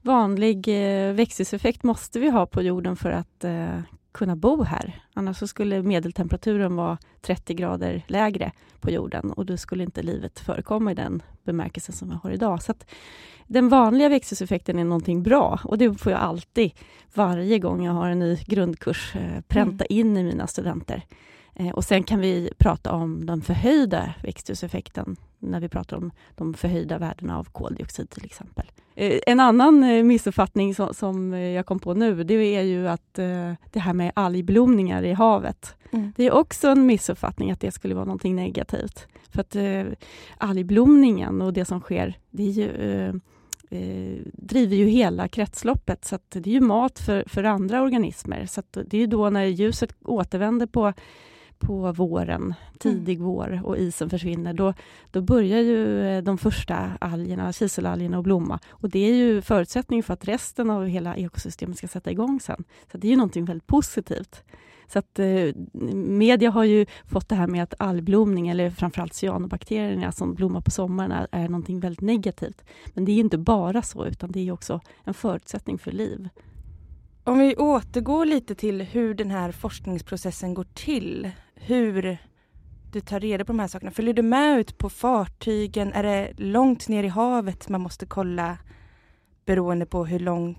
vanlig 0.00 0.66
växthuseffekt 1.14 1.82
måste 1.82 2.20
vi 2.20 2.30
ha 2.30 2.46
på 2.46 2.62
jorden 2.62 2.96
för 2.96 3.10
att 3.10 3.44
kunna 4.14 4.36
bo 4.36 4.62
här. 4.62 5.02
Annars 5.14 5.50
skulle 5.50 5.82
medeltemperaturen 5.82 6.76
vara 6.76 6.98
30 7.20 7.54
grader 7.54 8.02
lägre 8.06 8.52
på 8.80 8.90
jorden 8.90 9.32
och 9.32 9.46
då 9.46 9.56
skulle 9.56 9.84
inte 9.84 10.02
livet 10.02 10.40
förekomma 10.40 10.92
i 10.92 10.94
den 10.94 11.22
bemärkelsen 11.42 11.94
som 11.94 12.08
vi 12.08 12.14
har 12.22 12.30
idag. 12.30 12.62
Så 12.62 12.74
den 13.46 13.68
vanliga 13.68 14.08
växthuseffekten 14.08 14.78
är 14.78 14.84
någonting 14.84 15.22
bra 15.22 15.60
och 15.64 15.78
det 15.78 15.94
får 15.94 16.12
jag 16.12 16.20
alltid, 16.20 16.72
varje 17.14 17.58
gång 17.58 17.84
jag 17.84 17.92
har 17.92 18.08
en 18.08 18.18
ny 18.18 18.36
grundkurs, 18.46 19.16
eh, 19.16 19.40
pränta 19.48 19.84
mm. 19.84 20.00
in 20.00 20.16
i 20.16 20.22
mina 20.22 20.46
studenter. 20.46 21.02
Eh, 21.54 21.70
och 21.70 21.84
sen 21.84 22.02
kan 22.02 22.20
vi 22.20 22.50
prata 22.58 22.92
om 22.92 23.26
den 23.26 23.42
förhöjda 23.42 24.14
växthuseffekten 24.22 25.16
när 25.38 25.60
vi 25.60 25.68
pratar 25.68 25.96
om 25.96 26.10
de 26.34 26.54
förhöjda 26.54 26.98
värdena 26.98 27.38
av 27.38 27.44
koldioxid 27.44 28.10
till 28.10 28.24
exempel. 28.24 28.66
Eh, 28.94 29.20
en 29.26 29.40
annan 29.40 29.84
eh, 29.84 30.04
missuppfattning 30.04 30.74
som, 30.74 31.32
jag 31.32 31.66
kom 31.66 31.78
på 31.78 31.94
nu, 31.94 32.24
det 32.24 32.34
är 32.34 32.62
ju 32.62 32.88
att 32.88 33.14
det 33.14 33.80
här 33.80 33.92
med 33.92 34.12
algblomningar 34.14 35.02
i 35.02 35.12
havet. 35.12 35.74
Mm. 35.90 36.12
Det 36.16 36.26
är 36.26 36.32
också 36.32 36.68
en 36.68 36.86
missuppfattning 36.86 37.50
att 37.50 37.60
det 37.60 37.70
skulle 37.70 37.94
vara 37.94 38.04
någonting 38.04 38.36
negativt. 38.36 39.06
För 39.30 39.40
att 39.40 39.56
algblomningen 40.38 41.42
och 41.42 41.52
det 41.52 41.64
som 41.64 41.80
sker, 41.80 42.18
det 42.30 42.42
ju 42.42 43.10
eh, 43.74 44.18
driver 44.32 44.76
ju 44.76 44.86
hela 44.86 45.28
kretsloppet, 45.28 46.04
så 46.04 46.18
det 46.28 46.50
är 46.50 46.54
ju 46.54 46.60
mat 46.60 46.98
för, 46.98 47.24
för 47.26 47.44
andra 47.44 47.82
organismer. 47.82 48.46
Så 48.46 48.62
det 48.70 49.02
är 49.02 49.06
då 49.06 49.30
när 49.30 49.44
ljuset 49.44 49.96
återvänder 50.04 50.66
på 50.66 50.92
på 51.58 51.92
våren, 51.92 52.54
tidig 52.78 53.16
mm. 53.16 53.26
vår 53.26 53.60
och 53.64 53.78
isen 53.78 54.10
försvinner, 54.10 54.52
då, 54.52 54.74
då 55.10 55.20
börjar 55.22 55.60
ju 55.60 56.06
eh, 56.06 56.22
de 56.22 56.38
första 56.38 56.90
algerna, 57.00 57.52
kiselalgerna 57.52 58.18
att 58.18 58.24
blomma. 58.24 58.58
Och 58.70 58.90
det 58.90 58.98
är 58.98 59.14
ju 59.14 59.42
förutsättningen 59.42 60.02
för 60.02 60.14
att 60.14 60.28
resten 60.28 60.70
av 60.70 60.86
hela 60.86 61.16
ekosystemet 61.16 61.78
ska 61.78 61.88
sätta 61.88 62.10
igång 62.10 62.40
sen. 62.40 62.64
Så 62.92 62.98
det 62.98 63.08
är 63.08 63.10
ju 63.10 63.16
någonting 63.16 63.44
väldigt 63.44 63.66
positivt. 63.66 64.42
Så 64.86 64.98
att 64.98 65.18
eh, 65.18 65.54
media 65.94 66.50
har 66.50 66.64
ju 66.64 66.86
fått 67.06 67.28
det 67.28 67.34
här 67.34 67.46
med 67.46 67.62
att 67.62 67.74
algblomning, 67.78 68.48
eller 68.48 68.70
framförallt 68.70 69.14
cyanobakterierna 69.14 70.12
som 70.12 70.34
blommar 70.34 70.60
på 70.60 70.70
sommaren, 70.70 71.12
är, 71.12 71.28
är 71.30 71.48
någonting 71.48 71.80
väldigt 71.80 72.00
negativt. 72.00 72.64
Men 72.94 73.04
det 73.04 73.12
är 73.12 73.20
inte 73.20 73.38
bara 73.38 73.82
så, 73.82 74.06
utan 74.06 74.32
det 74.32 74.48
är 74.48 74.52
också 74.52 74.80
en 75.04 75.14
förutsättning 75.14 75.78
för 75.78 75.92
liv. 75.92 76.28
Om 77.26 77.38
vi 77.38 77.56
återgår 77.56 78.24
lite 78.24 78.54
till 78.54 78.82
hur 78.82 79.14
den 79.14 79.30
här 79.30 79.52
forskningsprocessen 79.52 80.54
går 80.54 80.66
till. 80.74 81.30
Hur 81.54 82.18
du 82.92 83.00
tar 83.00 83.20
reda 83.20 83.44
på 83.44 83.52
de 83.52 83.58
här 83.58 83.68
sakerna. 83.68 83.90
Följer 83.90 84.14
du 84.14 84.22
med 84.22 84.58
ut 84.58 84.78
på 84.78 84.90
fartygen? 84.90 85.92
Är 85.92 86.02
det 86.02 86.32
långt 86.36 86.88
ner 86.88 87.04
i 87.04 87.08
havet 87.08 87.68
man 87.68 87.80
måste 87.80 88.06
kolla 88.06 88.58
beroende 89.44 89.86
på 89.86 90.04
hur 90.04 90.18
långt 90.18 90.58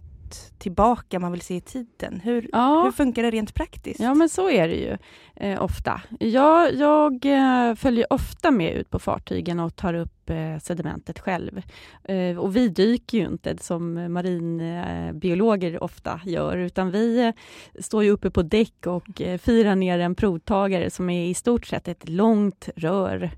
tillbaka 0.57 1.19
man 1.19 1.31
vill 1.31 1.41
se 1.41 1.55
i 1.55 1.61
tiden. 1.61 2.21
Hur, 2.23 2.49
ja. 2.51 2.83
hur 2.83 2.91
funkar 2.91 3.23
det 3.23 3.31
rent 3.31 3.53
praktiskt? 3.53 3.99
Ja, 3.99 4.13
men 4.13 4.29
så 4.29 4.49
är 4.49 4.67
det 4.67 4.75
ju 4.75 4.97
eh, 5.35 5.63
ofta. 5.63 6.01
Jag, 6.19 6.73
jag 6.73 7.25
eh, 7.25 7.75
följer 7.75 8.13
ofta 8.13 8.51
med 8.51 8.73
ut 8.73 8.89
på 8.89 8.99
fartygen 8.99 9.59
och 9.59 9.75
tar 9.75 9.93
upp 9.93 10.14
eh, 10.29 10.59
sedimentet 10.59 11.19
själv. 11.19 11.61
Eh, 12.03 12.37
och 12.37 12.55
vi 12.55 12.67
dyker 12.67 13.17
ju 13.17 13.25
inte 13.25 13.57
som 13.57 14.13
marinbiologer 14.13 15.83
ofta 15.83 16.21
gör, 16.25 16.57
utan 16.57 16.91
vi 16.91 17.19
eh, 17.19 17.33
står 17.81 18.03
ju 18.03 18.09
uppe 18.09 18.31
på 18.31 18.41
däck 18.41 18.87
och 18.87 19.21
eh, 19.21 19.37
firar 19.37 19.75
ner 19.75 19.99
en 19.99 20.15
provtagare 20.15 20.89
som 20.89 21.09
är 21.09 21.25
i 21.25 21.33
stort 21.33 21.65
sett 21.65 21.87
ett 21.87 22.09
långt 22.09 22.69
rör 22.75 23.31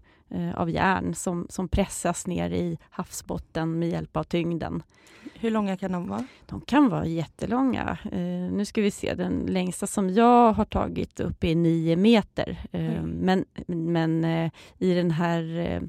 av 0.56 0.70
järn 0.70 1.16
som, 1.16 1.48
som 1.50 1.68
pressas 1.68 2.28
ner 2.28 2.50
i 2.50 2.78
havsbotten 2.90 3.80
med 3.80 3.90
hjälp 3.90 4.18
av 4.18 4.24
tyngden. 4.24 4.84
Hur 5.34 5.52
långa 5.52 5.78
kan 5.78 5.92
de 5.92 6.08
vara? 6.08 6.28
De 6.46 6.62
kan 6.62 6.90
vara 6.90 7.06
jättelånga. 7.06 7.98
Eh, 8.12 8.52
nu 8.52 8.66
ska 8.66 8.82
vi 8.82 8.92
se, 8.92 9.14
den 9.14 9.46
längsta 9.48 9.88
som 9.88 10.10
jag 10.10 10.54
har 10.54 10.66
tagit 10.66 11.20
upp 11.20 11.44
är 11.44 11.56
nio 11.56 11.96
meter. 11.96 12.58
Eh, 12.72 12.98
mm. 12.98 13.10
Men, 13.10 13.46
men 13.68 14.24
eh, 14.24 14.52
i 14.78 14.94
den 14.94 15.12
här 15.12 15.82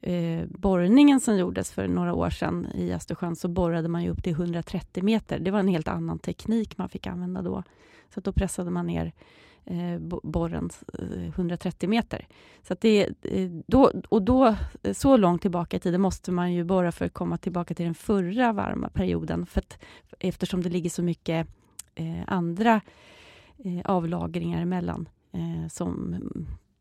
eh, 0.00 0.46
borrningen 0.48 1.20
som 1.20 1.36
gjordes 1.36 1.72
för 1.72 1.88
några 1.88 2.14
år 2.14 2.30
sedan 2.30 2.66
i 2.74 2.92
Östersjön 2.92 3.36
så 3.36 3.48
borrade 3.48 3.88
man 3.88 4.02
ju 4.02 4.10
upp 4.10 4.22
till 4.22 4.32
130 4.32 5.04
meter. 5.04 5.38
Det 5.38 5.50
var 5.50 5.58
en 5.58 5.68
helt 5.68 5.88
annan 5.88 6.18
teknik 6.18 6.78
man 6.78 6.88
fick 6.88 7.06
använda 7.06 7.42
då. 7.42 7.62
Så 8.14 8.20
då 8.20 8.32
pressade 8.32 8.70
man 8.70 8.86
ner 8.86 9.12
eh, 9.64 9.98
borren 10.22 10.70
eh, 10.98 11.28
130 11.28 11.88
meter. 11.88 12.26
Så 12.62 12.76
det, 12.80 13.08
eh, 13.22 13.50
då, 13.66 13.92
och 14.08 14.22
då, 14.22 14.56
eh, 14.82 14.92
så 14.92 15.16
långt 15.16 15.42
tillbaka 15.42 15.76
i 15.76 15.80
tiden 15.80 16.00
måste 16.00 16.32
man 16.32 16.52
ju 16.52 16.64
borra 16.64 16.92
för 16.92 17.04
att 17.04 17.12
komma 17.12 17.38
tillbaka 17.38 17.74
till 17.74 17.84
den 17.84 17.94
förra 17.94 18.52
varma 18.52 18.88
perioden, 18.88 19.46
för 19.46 19.60
att, 19.60 19.78
eftersom 20.18 20.62
det 20.62 20.68
ligger 20.68 20.90
så 20.90 21.02
mycket 21.02 21.48
eh, 21.94 22.22
andra 22.26 22.80
eh, 23.64 23.80
avlagringar 23.84 24.62
emellan, 24.62 25.08
eh, 25.32 25.68
som 25.68 26.16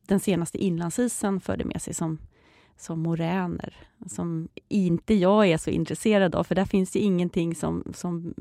den 0.08 0.20
senaste 0.20 0.58
inlandsisen 0.58 1.40
förde 1.40 1.66
med 1.66 1.82
sig, 1.82 1.94
som, 1.94 2.18
som 2.78 3.00
moräner, 3.00 3.74
som 4.08 4.48
inte 4.68 5.14
jag 5.14 5.48
är 5.48 5.58
så 5.58 5.70
intresserad 5.70 6.36
av, 6.36 6.44
för 6.44 6.56
där 6.56 6.66
finns 6.66 6.92
det 6.92 7.00
ingenting 7.00 7.56
som, 7.56 7.84
som 7.96 8.34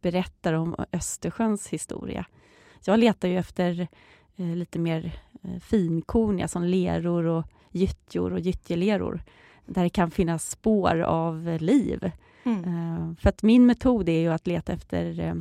berättar 0.00 0.52
om 0.52 0.76
Östersjöns 0.92 1.68
historia. 1.68 2.26
Jag 2.84 2.98
letar 2.98 3.28
ju 3.28 3.38
efter 3.38 3.88
eh, 4.36 4.56
lite 4.56 4.78
mer 4.78 5.12
eh, 5.42 5.60
finkorniga 5.60 6.48
som 6.48 6.64
leror 6.64 7.26
och 7.26 7.44
gyttjor 7.70 8.32
och 8.32 8.40
gyttjeleror 8.40 9.22
där 9.66 9.82
det 9.82 9.90
kan 9.90 10.10
finnas 10.10 10.50
spår 10.50 11.00
av 11.00 11.58
liv. 11.60 12.10
Mm. 12.44 12.64
Eh, 12.64 13.14
för 13.16 13.28
att 13.28 13.42
min 13.42 13.66
metod 13.66 14.08
är 14.08 14.20
ju 14.20 14.28
att 14.28 14.46
leta 14.46 14.72
efter 14.72 15.20
eh, 15.20 15.34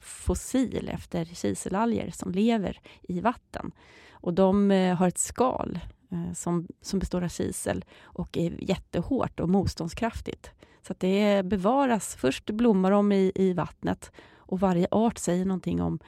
fossil, 0.00 0.88
efter 0.92 1.24
kiselalger 1.24 2.10
som 2.10 2.32
lever 2.32 2.80
i 3.02 3.20
vatten. 3.20 3.72
Och 4.12 4.34
de 4.34 4.70
eh, 4.70 4.96
har 4.96 5.08
ett 5.08 5.18
skal 5.18 5.74
eh, 5.74 5.93
Eh, 6.10 6.32
som, 6.32 6.66
som 6.80 6.98
består 6.98 7.24
av 7.24 7.28
kisel 7.28 7.84
och 8.02 8.36
är 8.36 8.64
jättehårt 8.70 9.40
och 9.40 9.48
motståndskraftigt. 9.48 10.50
Så 10.82 10.92
att 10.92 11.00
det 11.00 11.46
bevaras. 11.46 12.14
Först 12.14 12.50
blommar 12.50 12.90
de 12.90 13.12
i, 13.12 13.32
i 13.34 13.52
vattnet 13.52 14.12
och 14.36 14.60
varje 14.60 14.86
art 14.90 15.18
säger 15.18 15.44
någonting 15.44 15.82
om 15.82 15.98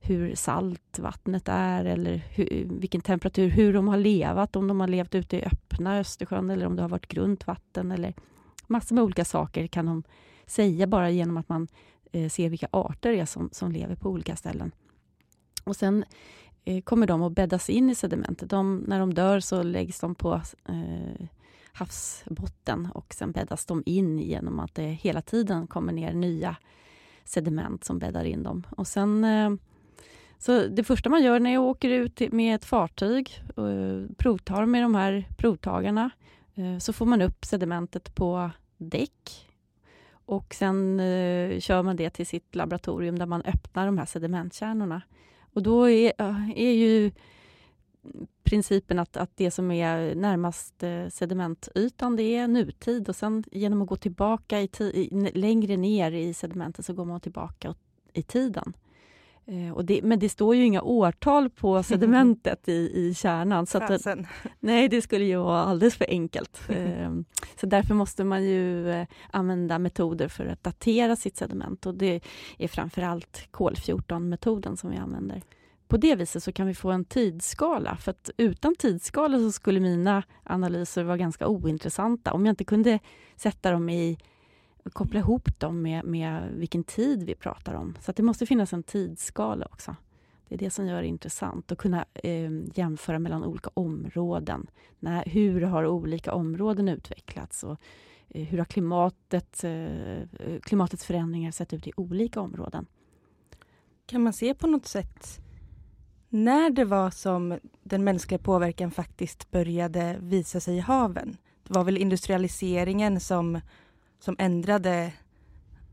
hur 0.00 0.34
salt 0.34 0.98
vattnet 0.98 1.48
är 1.48 1.84
eller 1.84 2.22
hur, 2.30 2.66
vilken 2.70 3.00
temperatur, 3.00 3.48
hur 3.48 3.72
de 3.72 3.88
har 3.88 3.96
levat, 3.96 4.56
om 4.56 4.68
de 4.68 4.80
har 4.80 4.88
levt 4.88 5.14
ute 5.14 5.36
i 5.36 5.44
öppna 5.44 5.98
Östersjön 5.98 6.50
eller 6.50 6.66
om 6.66 6.76
det 6.76 6.82
har 6.82 6.88
varit 6.88 7.08
grunt 7.08 7.46
vatten 7.46 7.92
eller 7.92 8.14
massor 8.66 8.94
med 8.94 9.04
olika 9.04 9.24
saker 9.24 9.66
kan 9.66 9.86
de 9.86 10.02
säga 10.46 10.86
bara 10.86 11.10
genom 11.10 11.36
att 11.36 11.48
man 11.48 11.68
eh, 12.12 12.28
ser 12.28 12.48
vilka 12.48 12.68
arter 12.70 13.12
det 13.12 13.20
är 13.20 13.26
som, 13.26 13.48
som 13.52 13.72
lever 13.72 13.94
på 13.94 14.08
olika 14.08 14.36
ställen. 14.36 14.72
Och 15.64 15.76
sen 15.76 16.04
Eh, 16.64 16.80
kommer 16.82 17.06
de 17.06 17.22
att 17.22 17.32
bäddas 17.32 17.70
in 17.70 17.90
i 17.90 17.94
sedimentet. 17.94 18.50
De, 18.50 18.84
när 18.86 19.00
de 19.00 19.14
dör 19.14 19.40
så 19.40 19.62
läggs 19.62 20.00
de 20.00 20.14
på 20.14 20.40
eh, 20.68 21.26
havsbotten 21.72 22.88
och 22.94 23.14
sen 23.14 23.32
bäddas 23.32 23.66
de 23.66 23.82
in 23.86 24.18
genom 24.18 24.60
att 24.60 24.74
det 24.74 24.82
hela 24.82 25.22
tiden 25.22 25.66
kommer 25.66 25.92
ner 25.92 26.12
nya 26.12 26.56
sediment 27.24 27.84
som 27.84 27.98
bäddar 27.98 28.24
in 28.24 28.42
dem. 28.42 28.66
Och 28.70 28.86
sen 28.86 29.24
eh, 29.24 29.50
så 30.38 30.66
det 30.66 30.84
första 30.84 31.10
man 31.10 31.22
gör 31.22 31.40
när 31.40 31.52
jag 31.52 31.62
åker 31.62 31.90
ut 31.90 32.32
med 32.32 32.54
ett 32.54 32.64
fartyg 32.64 33.42
och 33.56 33.70
eh, 33.70 34.06
provtar 34.16 34.66
med 34.66 34.82
de 34.82 34.94
här 34.94 35.28
provtagarna 35.36 36.10
eh, 36.54 36.78
så 36.78 36.92
får 36.92 37.06
man 37.06 37.22
upp 37.22 37.44
sedimentet 37.44 38.14
på 38.14 38.50
däck 38.76 39.48
och 40.26 40.54
sen 40.54 41.00
eh, 41.00 41.60
kör 41.60 41.82
man 41.82 41.96
det 41.96 42.10
till 42.10 42.26
sitt 42.26 42.54
laboratorium 42.54 43.18
där 43.18 43.26
man 43.26 43.42
öppnar 43.42 43.86
de 43.86 43.98
här 43.98 44.06
sedimentkärnorna. 44.06 45.02
Och 45.54 45.62
då 45.62 45.88
är, 45.88 46.12
är 46.56 46.72
ju 46.72 47.10
principen 48.42 48.98
att, 48.98 49.16
att 49.16 49.36
det 49.36 49.50
som 49.50 49.70
är 49.70 50.14
närmast 50.14 50.82
eh, 50.82 51.08
sedimentytan, 51.08 52.16
det 52.16 52.36
är 52.36 52.48
nutid 52.48 53.08
och 53.08 53.16
sen 53.16 53.44
genom 53.52 53.82
att 53.82 53.88
gå 53.88 53.96
tillbaka 53.96 54.60
i, 54.60 54.68
i, 54.80 55.30
längre 55.34 55.76
ner 55.76 56.12
i 56.12 56.34
sedimentet 56.34 56.84
så 56.84 56.92
går 56.92 57.04
man 57.04 57.20
tillbaka 57.20 57.74
i 58.12 58.22
tiden. 58.22 58.72
Eh, 59.46 59.78
det, 59.78 60.02
men 60.02 60.18
det 60.18 60.28
står 60.28 60.56
ju 60.56 60.64
inga 60.64 60.82
årtal 60.82 61.50
på 61.50 61.82
sedimentet 61.82 62.68
i, 62.68 62.90
i 62.94 63.14
kärnan. 63.14 63.66
Så 63.66 63.78
att, 63.78 64.06
nej, 64.60 64.88
det 64.88 65.02
skulle 65.02 65.24
ju 65.24 65.36
vara 65.36 65.62
alldeles 65.62 65.96
för 65.96 66.06
enkelt. 66.08 66.60
Eh, 66.74 67.12
så 67.60 67.66
därför 67.66 67.94
måste 67.94 68.24
man 68.24 68.44
ju 68.44 68.90
eh, 68.90 69.06
använda 69.30 69.78
metoder 69.78 70.28
för 70.28 70.46
att 70.46 70.64
datera 70.64 71.16
sitt 71.16 71.36
sediment 71.36 71.86
och 71.86 71.94
det 71.94 72.20
är 72.58 72.68
framförallt 72.68 73.48
kol-14-metoden 73.50 74.76
som 74.76 74.90
vi 74.90 74.96
använder. 74.96 75.42
På 75.88 75.96
det 75.96 76.16
viset 76.16 76.42
så 76.42 76.52
kan 76.52 76.66
vi 76.66 76.74
få 76.74 76.90
en 76.90 77.04
tidsskala, 77.04 77.96
för 77.96 78.10
att 78.10 78.30
utan 78.36 78.74
tidsskala 78.74 79.38
så 79.38 79.52
skulle 79.52 79.80
mina 79.80 80.22
analyser 80.42 81.04
vara 81.04 81.16
ganska 81.16 81.46
ointressanta 81.46 82.32
om 82.32 82.46
jag 82.46 82.52
inte 82.52 82.64
kunde 82.64 82.98
sätta 83.36 83.70
dem 83.70 83.88
i 83.88 84.18
koppla 84.92 85.20
ihop 85.20 85.60
dem 85.60 85.82
med, 85.82 86.04
med 86.04 86.52
vilken 86.52 86.84
tid 86.84 87.22
vi 87.22 87.34
pratar 87.34 87.74
om. 87.74 87.94
Så 88.00 88.12
det 88.12 88.22
måste 88.22 88.46
finnas 88.46 88.72
en 88.72 88.82
tidsskala 88.82 89.66
också. 89.72 89.96
Det 90.48 90.54
är 90.54 90.58
det 90.58 90.70
som 90.70 90.86
gör 90.86 91.02
det 91.02 91.08
intressant 91.08 91.72
att 91.72 91.78
kunna 91.78 92.04
eh, 92.14 92.50
jämföra 92.74 93.18
mellan 93.18 93.44
olika 93.44 93.70
områden. 93.74 94.66
När, 94.98 95.24
hur 95.24 95.60
har 95.60 95.86
olika 95.86 96.32
områden 96.32 96.88
utvecklats 96.88 97.64
och 97.64 97.80
eh, 98.28 98.44
hur 98.44 98.58
har 98.58 98.64
klimatet, 98.64 99.64
eh, 99.64 99.72
eh 99.72 100.60
klimatets 100.62 101.04
förändringar 101.04 101.50
sett 101.50 101.72
ut 101.72 101.86
i 101.86 101.92
olika 101.96 102.40
områden? 102.40 102.86
kan 104.06 104.22
man 104.22 104.32
se 104.32 104.54
på 104.54 104.66
något 104.66 104.86
sätt 104.86 105.40
när 106.28 106.70
det 106.70 106.84
var 106.84 107.10
som 107.10 107.58
den 107.82 108.04
mänskliga 108.04 108.38
påverkan 108.38 108.90
faktiskt 108.90 109.50
började 109.50 110.16
visa 110.20 110.60
sig 110.60 110.76
i 110.76 110.80
haven? 110.80 111.36
Det 111.62 111.74
var 111.74 111.84
väl 111.84 111.96
industrialiseringen 111.96 113.20
som, 113.20 113.60
som 114.18 114.36
ändrade, 114.38 115.12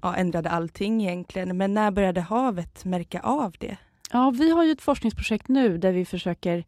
ja, 0.01 0.15
ändrade 0.15 0.49
allting 0.49 1.01
egentligen. 1.01 1.57
Men 1.57 1.73
när 1.73 1.91
började 1.91 2.21
havet 2.21 2.85
märka 2.85 3.19
av 3.19 3.55
det? 3.59 3.77
Ja, 4.11 4.29
vi 4.29 4.51
har 4.51 4.63
ju 4.63 4.71
ett 4.71 4.81
forskningsprojekt 4.81 5.47
nu 5.47 5.77
där 5.77 5.91
vi 5.91 6.05
försöker 6.05 6.65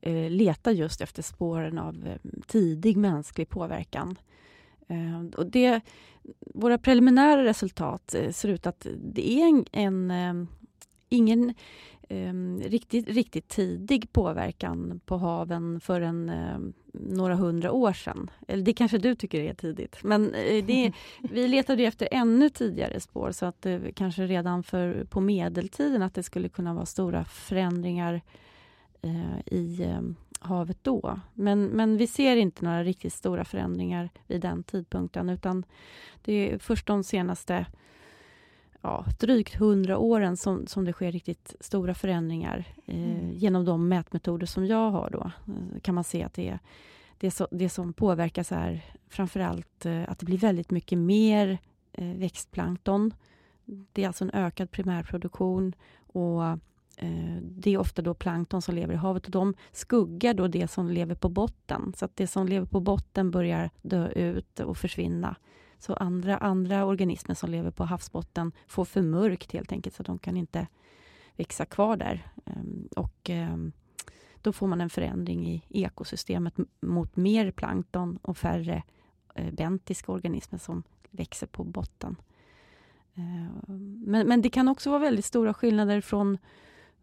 eh, 0.00 0.30
leta 0.30 0.72
just 0.72 1.00
efter 1.00 1.22
spåren 1.22 1.78
av 1.78 2.06
eh, 2.06 2.30
tidig 2.46 2.96
mänsklig 2.96 3.48
påverkan. 3.48 4.18
Eh, 4.88 5.36
och 5.36 5.46
det, 5.46 5.80
våra 6.54 6.78
preliminära 6.78 7.44
resultat 7.44 8.14
eh, 8.14 8.30
ser 8.30 8.48
ut 8.48 8.66
att 8.66 8.86
det 8.96 9.32
är 9.32 9.48
en, 9.48 9.64
en 9.72 10.10
eh, 10.10 10.48
ingen 11.08 11.54
um, 12.08 12.60
riktigt, 12.60 13.08
riktigt 13.08 13.48
tidig 13.48 14.12
påverkan 14.12 15.00
på 15.06 15.16
haven 15.16 15.80
förrän 15.80 16.30
um, 16.30 16.72
några 16.92 17.34
hundra 17.34 17.72
år 17.72 17.92
sedan. 17.92 18.30
Eller 18.48 18.62
det 18.62 18.72
kanske 18.72 18.98
du 18.98 19.14
tycker 19.14 19.40
är 19.40 19.54
tidigt. 19.54 19.98
Men 20.02 20.24
uh, 20.24 20.64
det, 20.64 20.92
vi 21.30 21.48
letade 21.48 21.84
efter 21.84 22.08
ännu 22.10 22.50
tidigare 22.50 23.00
spår 23.00 23.32
så 23.32 23.46
att 23.46 23.66
uh, 23.66 23.92
kanske 23.94 24.26
redan 24.26 24.62
för, 24.62 25.04
på 25.04 25.20
medeltiden 25.20 26.02
att 26.02 26.14
det 26.14 26.22
skulle 26.22 26.48
kunna 26.48 26.74
vara 26.74 26.86
stora 26.86 27.24
förändringar 27.24 28.20
uh, 29.04 29.38
i 29.46 29.84
um, 29.98 30.16
havet 30.40 30.78
då. 30.84 31.20
Men, 31.34 31.64
men 31.64 31.96
vi 31.96 32.06
ser 32.06 32.36
inte 32.36 32.64
några 32.64 32.84
riktigt 32.84 33.12
stora 33.12 33.44
förändringar 33.44 34.10
vid 34.26 34.40
den 34.40 34.62
tidpunkten 34.62 35.28
utan 35.28 35.64
det 36.22 36.52
är 36.52 36.58
först 36.58 36.86
de 36.86 37.04
senaste 37.04 37.66
ja, 38.82 39.04
drygt 39.20 39.54
hundra 39.54 39.98
åren 39.98 40.36
som, 40.36 40.66
som 40.66 40.84
det 40.84 40.92
sker 40.92 41.12
riktigt 41.12 41.54
stora 41.60 41.94
förändringar. 41.94 42.64
Eh, 42.86 43.10
mm. 43.10 43.32
Genom 43.32 43.64
de 43.64 43.88
mätmetoder 43.88 44.46
som 44.46 44.66
jag 44.66 44.90
har 44.90 45.10
då 45.10 45.30
eh, 45.52 45.80
kan 45.80 45.94
man 45.94 46.04
se 46.04 46.22
att 46.22 46.34
det, 46.34 46.58
det, 47.18 47.30
så, 47.30 47.48
det 47.50 47.68
som 47.68 47.92
påverkas 47.92 48.52
är 48.52 48.84
framförallt 49.08 49.86
eh, 49.86 50.02
att 50.08 50.18
det 50.18 50.26
blir 50.26 50.38
väldigt 50.38 50.70
mycket 50.70 50.98
mer 50.98 51.58
eh, 51.92 52.14
växtplankton. 52.16 53.14
Det 53.64 54.02
är 54.02 54.06
alltså 54.06 54.24
en 54.24 54.30
ökad 54.30 54.70
primärproduktion 54.70 55.72
och 56.06 56.44
eh, 56.96 57.36
det 57.42 57.70
är 57.70 57.78
ofta 57.78 58.02
då 58.02 58.14
plankton 58.14 58.62
som 58.62 58.74
lever 58.74 58.94
i 58.94 58.96
havet 58.96 59.24
och 59.24 59.30
de 59.30 59.54
skuggar 59.72 60.34
då 60.34 60.46
det 60.46 60.68
som 60.68 60.90
lever 60.90 61.14
på 61.14 61.28
botten. 61.28 61.92
Så 61.96 62.04
att 62.04 62.16
det 62.16 62.26
som 62.26 62.48
lever 62.48 62.66
på 62.66 62.80
botten 62.80 63.30
börjar 63.30 63.70
dö 63.82 64.08
ut 64.08 64.60
och 64.60 64.76
försvinna. 64.76 65.36
Så 65.78 65.94
andra, 65.94 66.36
andra 66.36 66.84
organismer 66.84 67.34
som 67.34 67.50
lever 67.50 67.70
på 67.70 67.84
havsbotten 67.84 68.52
får 68.66 68.84
för 68.84 69.02
mörkt 69.02 69.52
helt 69.52 69.72
enkelt, 69.72 69.94
så 69.94 70.02
de 70.02 70.18
kan 70.18 70.36
inte 70.36 70.66
växa 71.36 71.64
kvar 71.64 71.96
där. 71.96 72.28
Ehm, 72.44 72.88
och 72.96 73.30
ehm, 73.30 73.72
då 74.42 74.52
får 74.52 74.66
man 74.66 74.80
en 74.80 74.90
förändring 74.90 75.46
i 75.46 75.62
ekosystemet 75.68 76.54
mot 76.80 77.16
mer 77.16 77.50
plankton 77.50 78.18
och 78.22 78.38
färre 78.38 78.82
eh, 79.34 79.52
bentiska 79.52 80.12
organismer 80.12 80.58
som 80.58 80.82
växer 81.10 81.46
på 81.46 81.64
botten. 81.64 82.16
Ehm, 83.14 84.02
men, 84.06 84.28
men 84.28 84.42
det 84.42 84.50
kan 84.50 84.68
också 84.68 84.90
vara 84.90 85.00
väldigt 85.00 85.24
stora 85.24 85.54
skillnader 85.54 86.00
från, 86.00 86.38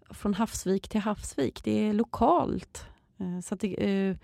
från 0.10 0.34
havsvik 0.34 0.90
till 0.90 1.02
havsvik. 1.02 1.64
Det 1.64 1.90
är 1.90 1.94
lokalt 1.94 2.86
eh, 3.18 3.40
så 3.40 3.54
att 3.54 3.60
det, 3.60 4.08
eh, 4.10 4.18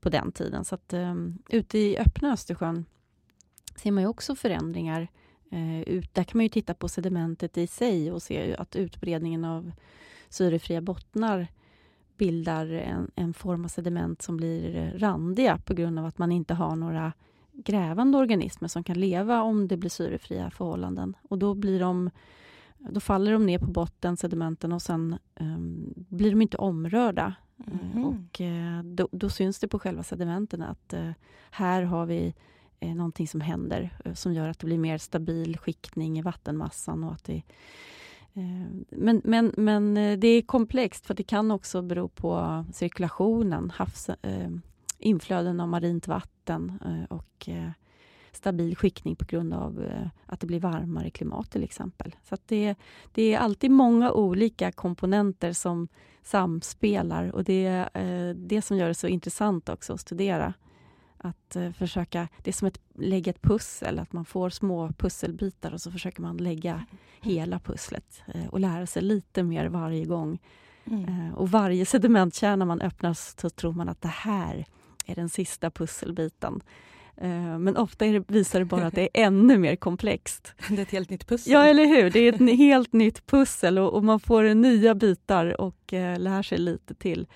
på 0.00 0.10
den 0.10 0.32
tiden. 0.32 0.64
Så 0.64 0.74
att, 0.74 0.92
um, 0.92 1.38
ute 1.48 1.78
i 1.78 1.98
öppna 1.98 2.32
Östersjön 2.32 2.84
ser 3.76 3.92
man 3.92 4.02
ju 4.02 4.08
också 4.08 4.34
förändringar. 4.34 5.08
Eh, 5.50 5.80
ut, 5.80 6.14
där 6.14 6.24
kan 6.24 6.38
man 6.38 6.44
ju 6.44 6.48
titta 6.48 6.74
på 6.74 6.88
sedimentet 6.88 7.58
i 7.58 7.66
sig 7.66 8.12
och 8.12 8.22
se 8.22 8.56
att 8.56 8.76
utbredningen 8.76 9.44
av 9.44 9.72
syrefria 10.28 10.80
bottnar 10.80 11.48
bildar 12.16 12.66
en, 12.66 13.10
en 13.14 13.34
form 13.34 13.64
av 13.64 13.68
sediment 13.68 14.22
som 14.22 14.36
blir 14.36 14.92
randiga 14.98 15.58
på 15.58 15.74
grund 15.74 15.98
av 15.98 16.06
att 16.06 16.18
man 16.18 16.32
inte 16.32 16.54
har 16.54 16.76
några 16.76 17.12
grävande 17.52 18.18
organismer 18.18 18.68
som 18.68 18.84
kan 18.84 19.00
leva 19.00 19.42
om 19.42 19.68
det 19.68 19.76
blir 19.76 19.90
syrefria 19.90 20.50
förhållanden. 20.50 21.16
Och 21.22 21.38
då, 21.38 21.54
blir 21.54 21.80
de, 21.80 22.10
då 22.78 23.00
faller 23.00 23.32
de 23.32 23.46
ner 23.46 23.58
på 23.58 23.66
botten, 23.66 24.16
sedimenten, 24.16 24.72
och 24.72 24.82
sen 24.82 25.18
um, 25.40 25.94
blir 25.96 26.30
de 26.30 26.42
inte 26.42 26.56
omrörda. 26.56 27.34
Mm. 27.66 28.04
och 28.04 28.40
uh, 28.40 28.82
då, 28.84 29.08
då, 29.12 29.30
syns 29.30 29.58
det 29.58 29.68
på 29.68 29.78
själva 29.78 30.02
sedimenten 30.02 30.62
att 30.62 30.94
uh, 30.94 31.10
här 31.50 31.82
har 31.82 32.06
vi 32.06 32.34
eh, 32.84 32.94
någonting 32.94 33.28
som 33.28 33.40
händer 33.40 33.90
eh, 34.04 34.14
som 34.14 34.32
gör 34.34 34.48
att 34.48 34.58
det 34.58 34.66
blir 34.66 34.78
mer 34.78 34.98
stabil 34.98 35.58
skiktning 35.58 36.18
i 36.18 36.22
vattenmassan. 36.22 37.04
Och 37.04 37.12
att 37.12 37.24
det, 37.24 37.42
eh, 38.34 38.66
men, 38.90 39.20
men, 39.24 39.52
men 39.56 39.96
eh, 39.96 40.18
det 40.18 40.28
är 40.28 40.42
komplext 40.42 41.06
för 41.06 41.14
det 41.14 41.22
kan 41.22 41.50
också 41.50 41.82
bero 41.82 42.08
på 42.08 42.64
cirkulationen, 42.72 43.70
havs, 43.70 44.08
eh, 44.08 44.50
inflöden 44.98 45.60
av 45.60 45.68
marint 45.68 46.08
vatten 46.08 46.78
eh, 46.84 47.16
och 47.16 47.48
eh, 47.48 47.70
stabil 48.32 48.76
skiktning 48.76 49.16
på 49.16 49.24
grund 49.24 49.54
av 49.54 49.84
eh, 49.84 50.08
att 50.26 50.40
det 50.40 50.46
blir 50.46 50.60
varmare 50.60 51.10
klimat 51.10 51.50
till 51.50 51.64
exempel. 51.64 52.16
Så 52.22 52.36
det, 52.46 52.74
det 53.12 53.34
är 53.34 53.38
alltid 53.38 53.70
många 53.70 54.12
olika 54.12 54.72
komponenter 54.72 55.52
som 55.52 55.88
samspelar 56.22 57.34
och 57.34 57.44
det 57.44 57.66
är 57.66 58.34
det 58.34 58.62
som 58.62 58.76
gör 58.76 58.88
det 58.88 58.94
så 58.94 59.06
intressant 59.06 59.68
också 59.68 59.92
att 59.92 60.00
studera. 60.00 60.54
Att 61.24 61.56
uh, 61.56 61.72
försöka, 61.72 62.28
det 62.42 62.50
är 62.50 62.52
som 62.52 62.68
att 62.68 62.78
lägga 62.94 63.30
ett 63.30 63.42
pussel, 63.42 63.98
att 63.98 64.12
man 64.12 64.24
får 64.24 64.50
små 64.50 64.92
pusselbitar 64.98 65.72
och 65.72 65.80
så 65.80 65.90
försöker 65.90 66.22
man 66.22 66.36
lägga 66.36 66.72
mm. 66.72 66.86
hela 67.20 67.58
pusslet 67.58 68.22
uh, 68.34 68.46
och 68.46 68.60
lära 68.60 68.86
sig 68.86 69.02
lite 69.02 69.42
mer 69.42 69.66
varje 69.66 70.04
gång. 70.04 70.38
Mm. 70.84 71.08
Uh, 71.08 71.34
och 71.34 71.50
varje 71.50 71.86
sedimentkärna 71.86 72.64
man 72.64 72.80
öppnar 72.80 73.14
så 73.14 73.50
tror 73.50 73.72
man 73.72 73.88
att 73.88 74.00
det 74.00 74.08
här 74.08 74.64
är 75.06 75.14
den 75.14 75.28
sista 75.28 75.70
pusselbiten. 75.70 76.60
Men 77.58 77.76
ofta 77.76 78.04
det, 78.04 78.30
visar 78.30 78.58
det 78.58 78.64
bara 78.64 78.86
att 78.86 78.94
det 78.94 79.02
är 79.02 79.08
ännu 79.26 79.58
mer 79.58 79.76
komplext. 79.76 80.54
Det 80.68 80.78
är 80.78 80.82
ett 80.82 80.90
helt 80.90 81.10
nytt 81.10 81.26
pussel. 81.26 81.52
Ja, 81.52 81.64
eller 81.64 81.86
hur? 81.86 82.10
Det 82.10 82.20
är 82.20 82.32
ett 82.32 82.58
helt 82.58 82.92
nytt 82.92 83.26
pussel 83.26 83.78
och, 83.78 83.94
och 83.94 84.04
man 84.04 84.20
får 84.20 84.54
nya 84.54 84.94
bitar 84.94 85.60
och 85.60 85.92
lär 86.18 86.42
sig 86.42 86.58
lite 86.58 86.94
till. 86.94 87.26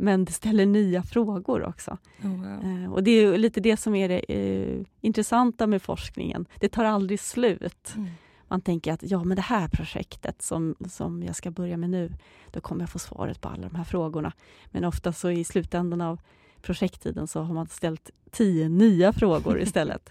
Men 0.00 0.24
det 0.24 0.32
ställer 0.32 0.66
nya 0.66 1.02
frågor 1.02 1.62
också. 1.62 1.98
Oh, 2.22 2.30
wow. 2.30 2.82
eh, 2.82 2.92
och 2.92 3.02
det 3.02 3.10
är 3.10 3.38
lite 3.38 3.60
det 3.60 3.76
som 3.76 3.94
är 3.94 4.08
det 4.08 4.18
eh, 4.18 4.84
intressanta 5.00 5.66
med 5.66 5.82
forskningen. 5.82 6.46
Det 6.60 6.68
tar 6.68 6.84
aldrig 6.84 7.20
slut. 7.20 7.92
Mm. 7.96 8.08
Man 8.48 8.60
tänker 8.60 8.92
att 8.92 9.02
ja, 9.02 9.24
men 9.24 9.36
det 9.36 9.42
här 9.42 9.68
projektet 9.68 10.42
som, 10.42 10.74
som 10.88 11.22
jag 11.22 11.36
ska 11.36 11.50
börja 11.50 11.76
med 11.76 11.90
nu, 11.90 12.12
då 12.50 12.60
kommer 12.60 12.82
jag 12.82 12.90
få 12.90 12.98
svaret 12.98 13.40
på 13.40 13.48
alla 13.48 13.68
de 13.68 13.76
här 13.76 13.84
frågorna. 13.84 14.32
Men 14.66 14.84
ofta 14.84 15.12
så 15.12 15.30
i 15.30 15.44
slutändan 15.44 16.00
av 16.00 16.20
projekttiden 16.62 17.26
så 17.26 17.40
har 17.40 17.54
man 17.54 17.66
ställt 17.66 18.10
tio 18.30 18.68
nya 18.68 19.12
frågor 19.12 19.60
istället. 19.62 20.10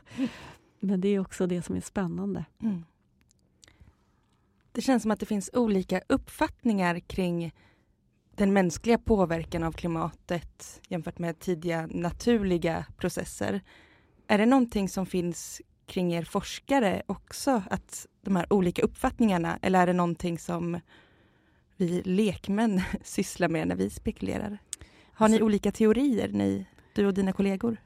men 0.79 1.01
det 1.01 1.07
är 1.07 1.19
också 1.19 1.47
det 1.47 1.61
som 1.61 1.75
är 1.75 1.81
spännande. 1.81 2.45
Mm. 2.61 2.83
Det 4.71 4.81
känns 4.81 5.01
som 5.01 5.11
att 5.11 5.19
det 5.19 5.25
finns 5.25 5.49
olika 5.53 6.01
uppfattningar 6.07 6.99
kring 6.99 7.53
den 8.37 8.53
mänskliga 8.53 8.97
påverkan 8.97 9.63
av 9.63 9.71
klimatet 9.71 10.81
jämfört 10.87 11.19
med 11.19 11.39
tidiga 11.39 11.87
naturliga 11.91 12.85
processer. 12.97 13.61
Är 14.27 14.37
det 14.37 14.45
någonting 14.45 14.89
som 14.89 15.05
finns 15.05 15.61
kring 15.85 16.13
er 16.13 16.23
forskare 16.23 17.01
också, 17.05 17.63
att 17.69 18.07
de 18.21 18.35
här 18.35 18.53
olika 18.53 18.81
uppfattningarna, 18.81 19.59
eller 19.61 19.79
är 19.79 19.87
det 19.87 19.93
någonting 19.93 20.39
som 20.39 20.79
vi 21.77 22.01
lekmän 22.05 22.81
sysslar 23.03 23.47
med 23.47 23.67
när 23.67 23.75
vi 23.75 23.89
spekulerar? 23.89 24.57
Har 25.13 25.27
ni 25.27 25.33
alltså, 25.35 25.45
olika 25.45 25.71
teorier, 25.71 26.27
ni, 26.27 26.65
du 26.93 27.05
och 27.05 27.13
dina 27.13 27.33
kollegor? 27.33 27.77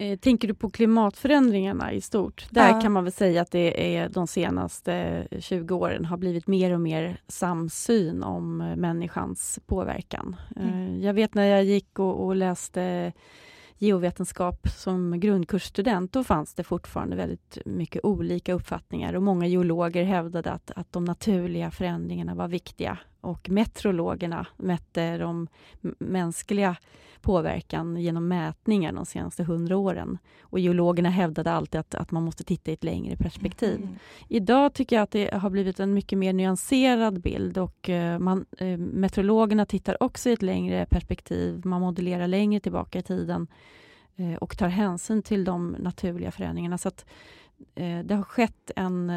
Eh, 0.00 0.18
tänker 0.18 0.48
du 0.48 0.54
på 0.54 0.70
klimatförändringarna 0.70 1.92
i 1.92 2.00
stort? 2.00 2.46
Där 2.50 2.68
ja. 2.68 2.80
kan 2.80 2.92
man 2.92 3.04
väl 3.04 3.12
säga 3.12 3.42
att 3.42 3.50
det 3.50 3.96
är 3.96 4.08
de 4.08 4.26
senaste 4.26 5.26
20 5.40 5.74
åren 5.74 6.04
har 6.04 6.16
blivit 6.16 6.46
mer 6.46 6.72
och 6.72 6.80
mer 6.80 7.20
samsyn 7.28 8.22
om 8.22 8.56
människans 8.56 9.58
påverkan. 9.66 10.36
Eh, 10.56 10.68
mm. 10.68 11.00
Jag 11.00 11.14
vet 11.14 11.34
när 11.34 11.44
jag 11.44 11.64
gick 11.64 11.98
och, 11.98 12.24
och 12.24 12.36
läste 12.36 13.12
geovetenskap 13.78 14.68
som 14.68 15.20
grundkursstudent, 15.20 16.12
då 16.12 16.24
fanns 16.24 16.54
det 16.54 16.64
fortfarande 16.64 17.16
väldigt 17.16 17.58
mycket 17.66 18.04
olika 18.04 18.52
uppfattningar 18.52 19.14
och 19.14 19.22
många 19.22 19.46
geologer 19.46 20.04
hävdade 20.04 20.52
att, 20.52 20.70
att 20.76 20.92
de 20.92 21.04
naturliga 21.04 21.70
förändringarna 21.70 22.34
var 22.34 22.48
viktiga 22.48 22.98
och 23.20 23.50
meteorologerna 23.50 24.46
mätte 24.56 25.18
de 25.18 25.48
mänskliga 25.98 26.76
påverkan 27.22 27.96
genom 27.96 28.28
mätningar 28.28 28.92
de 28.92 29.06
senaste 29.06 29.44
hundra 29.44 29.76
åren. 29.76 30.18
Och 30.42 30.58
geologerna 30.58 31.10
hävdade 31.10 31.52
alltid 31.52 31.80
att, 31.80 31.94
att 31.94 32.10
man 32.10 32.22
måste 32.22 32.44
titta 32.44 32.70
i 32.70 32.74
ett 32.74 32.84
längre 32.84 33.16
perspektiv. 33.16 33.76
Mm. 33.76 33.94
Idag 34.28 34.74
tycker 34.74 34.96
jag 34.96 35.02
att 35.02 35.10
det 35.10 35.34
har 35.34 35.50
blivit 35.50 35.80
en 35.80 35.94
mycket 35.94 36.18
mer 36.18 36.32
nyanserad 36.32 37.20
bild 37.20 37.58
och 37.58 37.88
uh, 37.88 38.18
man, 38.18 38.46
uh, 38.62 38.76
meteorologerna 38.78 39.66
tittar 39.66 40.02
också 40.02 40.30
i 40.30 40.32
ett 40.32 40.42
längre 40.42 40.86
perspektiv. 40.86 41.66
Man 41.66 41.80
modellerar 41.80 42.26
längre 42.26 42.60
tillbaka 42.60 42.98
i 42.98 43.02
tiden 43.02 43.46
uh, 44.20 44.34
och 44.34 44.58
tar 44.58 44.68
hänsyn 44.68 45.22
till 45.22 45.44
de 45.44 45.76
naturliga 45.78 46.30
förändringarna. 46.30 46.78
Så 46.78 46.88
att, 46.88 47.06
det 48.04 48.14
har 48.14 48.22
skett 48.22 48.70
en 48.76 49.10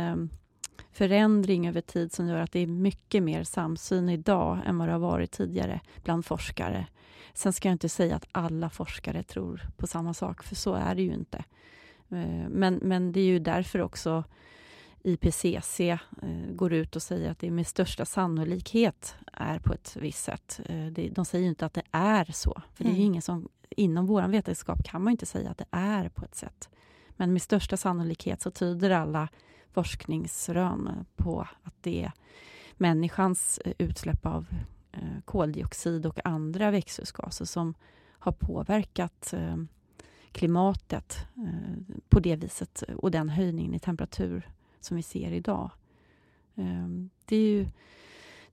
förändring 0.91 1.67
över 1.67 1.81
tid 1.81 2.13
som 2.13 2.27
gör 2.27 2.39
att 2.39 2.51
det 2.51 2.59
är 2.59 2.67
mycket 2.67 3.23
mer 3.23 3.43
samsyn 3.43 4.09
idag 4.09 4.59
än 4.65 4.77
vad 4.77 4.87
det 4.87 4.91
har 4.91 4.99
varit 4.99 5.31
tidigare 5.31 5.81
bland 6.03 6.25
forskare. 6.25 6.87
Sen 7.33 7.53
ska 7.53 7.67
jag 7.67 7.73
inte 7.73 7.89
säga 7.89 8.15
att 8.15 8.27
alla 8.31 8.69
forskare 8.69 9.23
tror 9.23 9.61
på 9.77 9.87
samma 9.87 10.13
sak, 10.13 10.43
för 10.43 10.55
så 10.55 10.73
är 10.73 10.95
det 10.95 11.01
ju 11.01 11.13
inte. 11.13 11.37
Eh, 12.09 12.49
men, 12.49 12.75
men 12.75 13.11
det 13.11 13.19
är 13.19 13.25
ju 13.25 13.39
därför 13.39 13.81
också 13.81 14.23
IPCC 15.03 15.79
eh, 15.79 15.97
går 16.51 16.73
ut 16.73 16.95
och 16.95 17.01
säger 17.01 17.31
att 17.31 17.39
det 17.39 17.51
med 17.51 17.67
största 17.67 18.05
sannolikhet 18.05 19.15
är 19.33 19.59
på 19.59 19.73
ett 19.73 19.97
visst 19.99 20.23
sätt. 20.23 20.59
Eh, 20.65 20.85
de 21.11 21.25
säger 21.25 21.47
inte 21.47 21.65
att 21.65 21.73
det 21.73 21.83
är 21.91 22.25
så, 22.31 22.61
för 22.73 22.83
det 22.83 22.89
är 22.89 22.93
mm. 22.93 23.05
ingen 23.05 23.21
som... 23.21 23.49
Inom 23.75 24.05
vår 24.05 24.27
vetenskap 24.27 24.83
kan 24.83 25.03
man 25.03 25.11
inte 25.11 25.25
säga 25.25 25.49
att 25.49 25.57
det 25.57 25.65
är 25.71 26.09
på 26.09 26.25
ett 26.25 26.35
sätt. 26.35 26.69
Men 27.09 27.33
med 27.33 27.41
största 27.41 27.77
sannolikhet 27.77 28.41
så 28.41 28.51
tyder 28.51 28.89
alla 28.89 29.29
forskningsrön 29.73 31.05
på 31.15 31.47
att 31.63 31.75
det 31.81 32.03
är 32.03 32.11
människans 32.73 33.59
utsläpp 33.77 34.25
av 34.25 34.45
koldioxid 35.25 36.05
och 36.05 36.25
andra 36.25 36.71
växthusgaser 36.71 37.45
som 37.45 37.73
har 38.09 38.31
påverkat 38.31 39.33
klimatet 40.31 41.27
på 42.09 42.19
det 42.19 42.35
viset 42.35 42.83
och 42.97 43.11
den 43.11 43.29
höjningen 43.29 43.73
i 43.73 43.79
temperatur 43.79 44.49
som 44.79 44.97
vi 44.97 45.03
ser 45.03 45.31
idag. 45.31 45.71
Det 47.25 47.35
är 47.35 47.49
ju, 47.49 47.67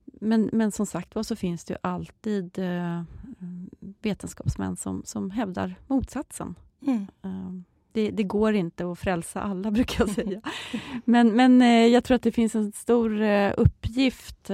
men, 0.05 0.49
men 0.53 0.71
som 0.71 0.85
sagt 0.85 1.15
var 1.15 1.23
så 1.23 1.35
finns 1.35 1.65
det 1.65 1.73
ju 1.73 1.77
alltid 1.83 2.59
eh, 2.59 3.03
vetenskapsmän 4.01 4.75
som, 4.75 5.01
som 5.05 5.31
hävdar 5.31 5.75
motsatsen. 5.87 6.55
Mm. 6.81 7.63
Ehm, 7.93 8.05
det, 8.05 8.11
det, 8.11 8.23
går 8.23 8.53
inte 8.53 8.91
att 8.91 8.99
frälsa 8.99 9.41
alla, 9.41 9.71
brukar 9.71 10.05
jag 10.05 10.15
säga. 10.15 10.41
Men, 11.05 11.35
men 11.35 11.61
eh, 11.61 11.87
jag 11.87 12.03
tror 12.03 12.15
att 12.15 12.23
det 12.23 12.31
finns 12.31 12.55
en 12.55 12.71
stor 12.71 13.21
eh, 13.21 13.53
uppgift 13.57 14.51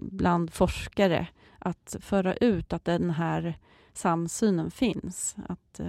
bland 0.00 0.52
forskare 0.52 1.26
att 1.58 1.96
föra 2.00 2.34
ut 2.34 2.72
att 2.72 2.84
den 2.84 3.10
här 3.10 3.58
samsynen 3.92 4.70
finns. 4.70 5.36
Att 5.48 5.80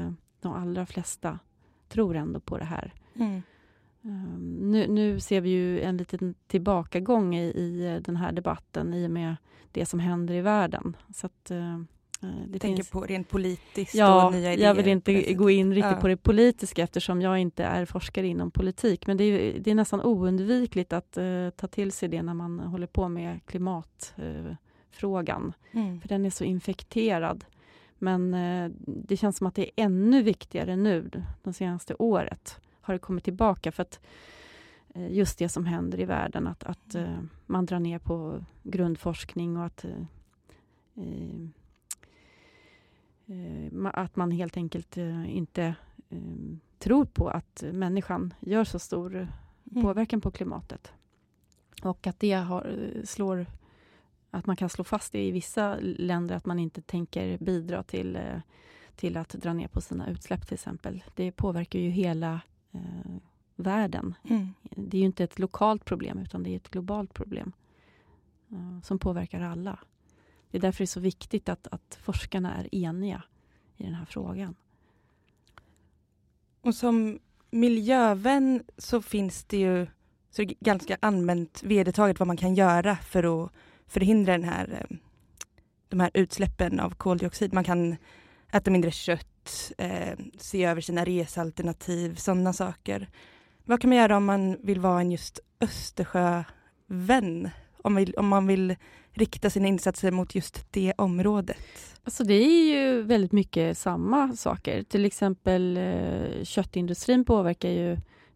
de 0.41 0.53
allra 0.53 0.85
flesta 0.85 1.39
tror 1.89 2.15
ändå 2.15 2.39
på 2.39 2.57
det 2.57 2.65
här. 2.65 2.93
Mm. 3.15 3.41
Um, 4.01 4.71
nu, 4.71 4.87
nu, 4.87 5.19
ser 5.19 5.41
vi 5.41 5.49
ju 5.49 5.81
en 5.81 5.97
liten 5.97 6.35
tillbakagång 6.47 7.35
i, 7.35 7.45
i, 7.45 8.01
den 8.05 8.15
här 8.15 8.31
debatten 8.31 8.93
i 8.93 9.07
och 9.07 9.11
med 9.11 9.35
det 9.71 9.85
som 9.85 9.99
händer 9.99 10.33
i 10.33 10.41
världen. 10.41 10.97
Så 11.15 11.25
att, 11.25 11.51
det 12.19 12.59
tänker 12.59 12.75
finns... 12.75 12.89
på 12.89 13.01
rent 13.01 13.29
politiskt 13.29 13.95
ja, 13.95 14.25
och 14.25 14.31
nya 14.31 14.53
idéer? 14.53 14.67
Jag 14.67 14.75
vill 14.75 14.87
inte 14.87 15.33
gå 15.33 15.49
in 15.49 15.73
riktigt 15.73 15.91
ja. 15.91 16.01
på 16.01 16.07
det 16.07 16.17
politiska 16.17 16.83
eftersom 16.83 17.21
jag 17.21 17.39
inte 17.39 17.63
är 17.63 17.85
forskare 17.85 18.27
inom 18.27 18.51
politik. 18.51 19.07
Men 19.07 19.17
det 19.17 19.23
är, 19.23 19.59
det 19.59 19.71
är 19.71 19.75
nästan 19.75 20.01
oundvikligt 20.01 20.93
att 20.93 21.17
uh, 21.17 21.49
ta 21.49 21.67
till 21.67 21.91
sig 21.91 22.09
det 22.09 22.21
när 22.21 22.33
man 22.33 22.59
håller 22.59 22.87
på 22.87 23.07
med 23.07 23.39
klimatfrågan. 23.45 25.53
Uh, 25.75 25.81
mm. 25.81 26.01
För 26.01 26.07
den 26.07 26.25
är 26.25 26.29
så 26.29 26.43
infekterad. 26.43 27.45
Men 28.01 28.31
det 28.85 29.17
känns 29.17 29.37
som 29.37 29.47
att 29.47 29.55
det 29.55 29.63
är 29.63 29.85
ännu 29.85 30.23
viktigare 30.23 30.75
nu, 30.75 31.09
det 31.43 31.53
senaste 31.53 31.95
året 31.99 32.59
har 32.89 32.93
det 32.93 32.99
kommit 32.99 33.23
tillbaka. 33.23 33.71
För 33.71 33.81
att 33.81 33.99
eh, 34.95 35.11
just 35.11 35.39
det 35.39 35.49
som 35.49 35.65
händer 35.65 35.99
i 35.99 36.05
världen, 36.05 36.47
att, 36.47 36.63
att 36.63 36.95
mm. 36.95 37.13
eh, 37.13 37.19
man 37.45 37.65
drar 37.65 37.79
ner 37.79 37.99
på 37.99 38.43
grundforskning 38.63 39.57
och 39.57 39.65
att 39.65 39.85
eh, 39.85 39.91
att 43.93 44.15
man 44.15 44.31
helt 44.31 44.57
enkelt 44.57 44.97
inte 45.27 45.75
tror 46.79 47.05
på 47.05 47.29
att 47.29 47.63
människan 47.73 48.33
gör 48.39 48.63
så 48.63 48.79
stor 48.79 49.15
mm. 49.15 49.83
påverkan 49.83 50.21
på 50.21 50.31
klimatet. 50.31 50.93
Och 51.83 52.07
att 52.07 52.19
det 52.19 52.33
har, 52.33 52.91
slår 53.03 53.45
att 54.31 54.45
man 54.45 54.55
kan 54.55 54.69
slå 54.69 54.83
fast 54.83 55.11
det 55.11 55.27
i 55.27 55.31
vissa 55.31 55.77
länder 55.81 56.35
att 56.35 56.45
man 56.45 56.59
inte 56.59 56.81
tänker 56.81 57.37
bidra 57.37 57.83
till, 57.83 58.19
till 58.95 59.17
att 59.17 59.29
dra 59.29 59.53
ner 59.53 59.67
på 59.67 59.81
sina 59.81 60.09
utsläpp 60.09 60.47
till 60.47 60.53
exempel. 60.53 61.03
Det 61.15 61.31
påverkar 61.31 61.79
ju 61.79 61.89
hela 61.89 62.41
eh, 62.71 63.15
världen. 63.55 64.15
Mm. 64.23 64.53
Det 64.61 64.97
är 64.97 64.99
ju 64.99 65.05
inte 65.05 65.23
ett 65.23 65.39
lokalt 65.39 65.85
problem, 65.85 66.19
utan 66.19 66.43
det 66.43 66.49
är 66.49 66.55
ett 66.55 66.71
globalt 66.71 67.13
problem 67.13 67.51
eh, 68.51 68.81
som 68.83 68.99
påverkar 68.99 69.41
alla. 69.41 69.79
Det 70.51 70.57
är 70.57 70.61
därför 70.61 70.77
det 70.77 70.83
är 70.83 70.87
så 70.87 70.99
viktigt 70.99 71.49
att, 71.49 71.67
att 71.71 71.99
forskarna 72.01 72.55
är 72.55 72.75
eniga 72.75 73.23
i 73.77 73.83
den 73.83 73.93
här 73.93 74.05
frågan. 74.05 74.55
Och 76.61 76.75
som 76.75 77.19
miljövän 77.51 78.63
så 78.77 79.01
finns 79.01 79.43
det 79.43 79.57
ju 79.57 79.87
så 80.31 80.43
det 80.43 80.59
ganska 80.59 80.97
allmänt 80.99 81.63
vedertaget 81.63 82.19
vad 82.19 82.27
man 82.27 82.37
kan 82.37 82.55
göra 82.55 82.95
för 82.95 83.43
att 83.43 83.51
förhindra 83.87 84.31
den 84.31 84.43
här, 84.43 84.85
eh, 84.89 84.97
de 85.89 85.99
här 85.99 86.11
utsläppen 86.13 86.79
av 86.79 86.89
koldioxid. 86.89 87.53
Man 87.53 87.63
kan 87.63 87.95
äta 88.51 88.71
mindre 88.71 88.91
kött, 88.91 89.71
eh, 89.77 90.17
se 90.37 90.65
över 90.65 90.81
sina 90.81 91.05
resalternativ, 91.05 92.15
sådana 92.15 92.53
saker. 92.53 93.09
Vad 93.63 93.81
kan 93.81 93.89
man 93.89 93.97
göra 93.97 94.17
om 94.17 94.25
man 94.25 94.57
vill 94.63 94.79
vara 94.79 95.01
en 95.01 95.11
just 95.11 95.39
Östersjövän? 95.59 97.49
Om, 97.83 97.93
man 97.93 97.95
vill, 97.95 98.13
om 98.17 98.27
man 98.27 98.47
vill 98.47 98.75
rikta 99.11 99.49
sina 99.49 99.67
insatser 99.67 100.11
mot 100.11 100.35
just 100.35 100.65
det 100.71 100.93
området? 100.97 101.57
Alltså 102.03 102.23
det 102.23 102.33
är 102.33 102.73
ju 102.73 103.01
väldigt 103.01 103.31
mycket 103.31 103.77
samma 103.77 104.35
saker. 104.35 104.83
Till 104.83 105.05
exempel 105.05 105.77
eh, 105.77 106.43
köttindustrin 106.43 107.25
påverkar 107.25 107.69
ju 107.69 107.91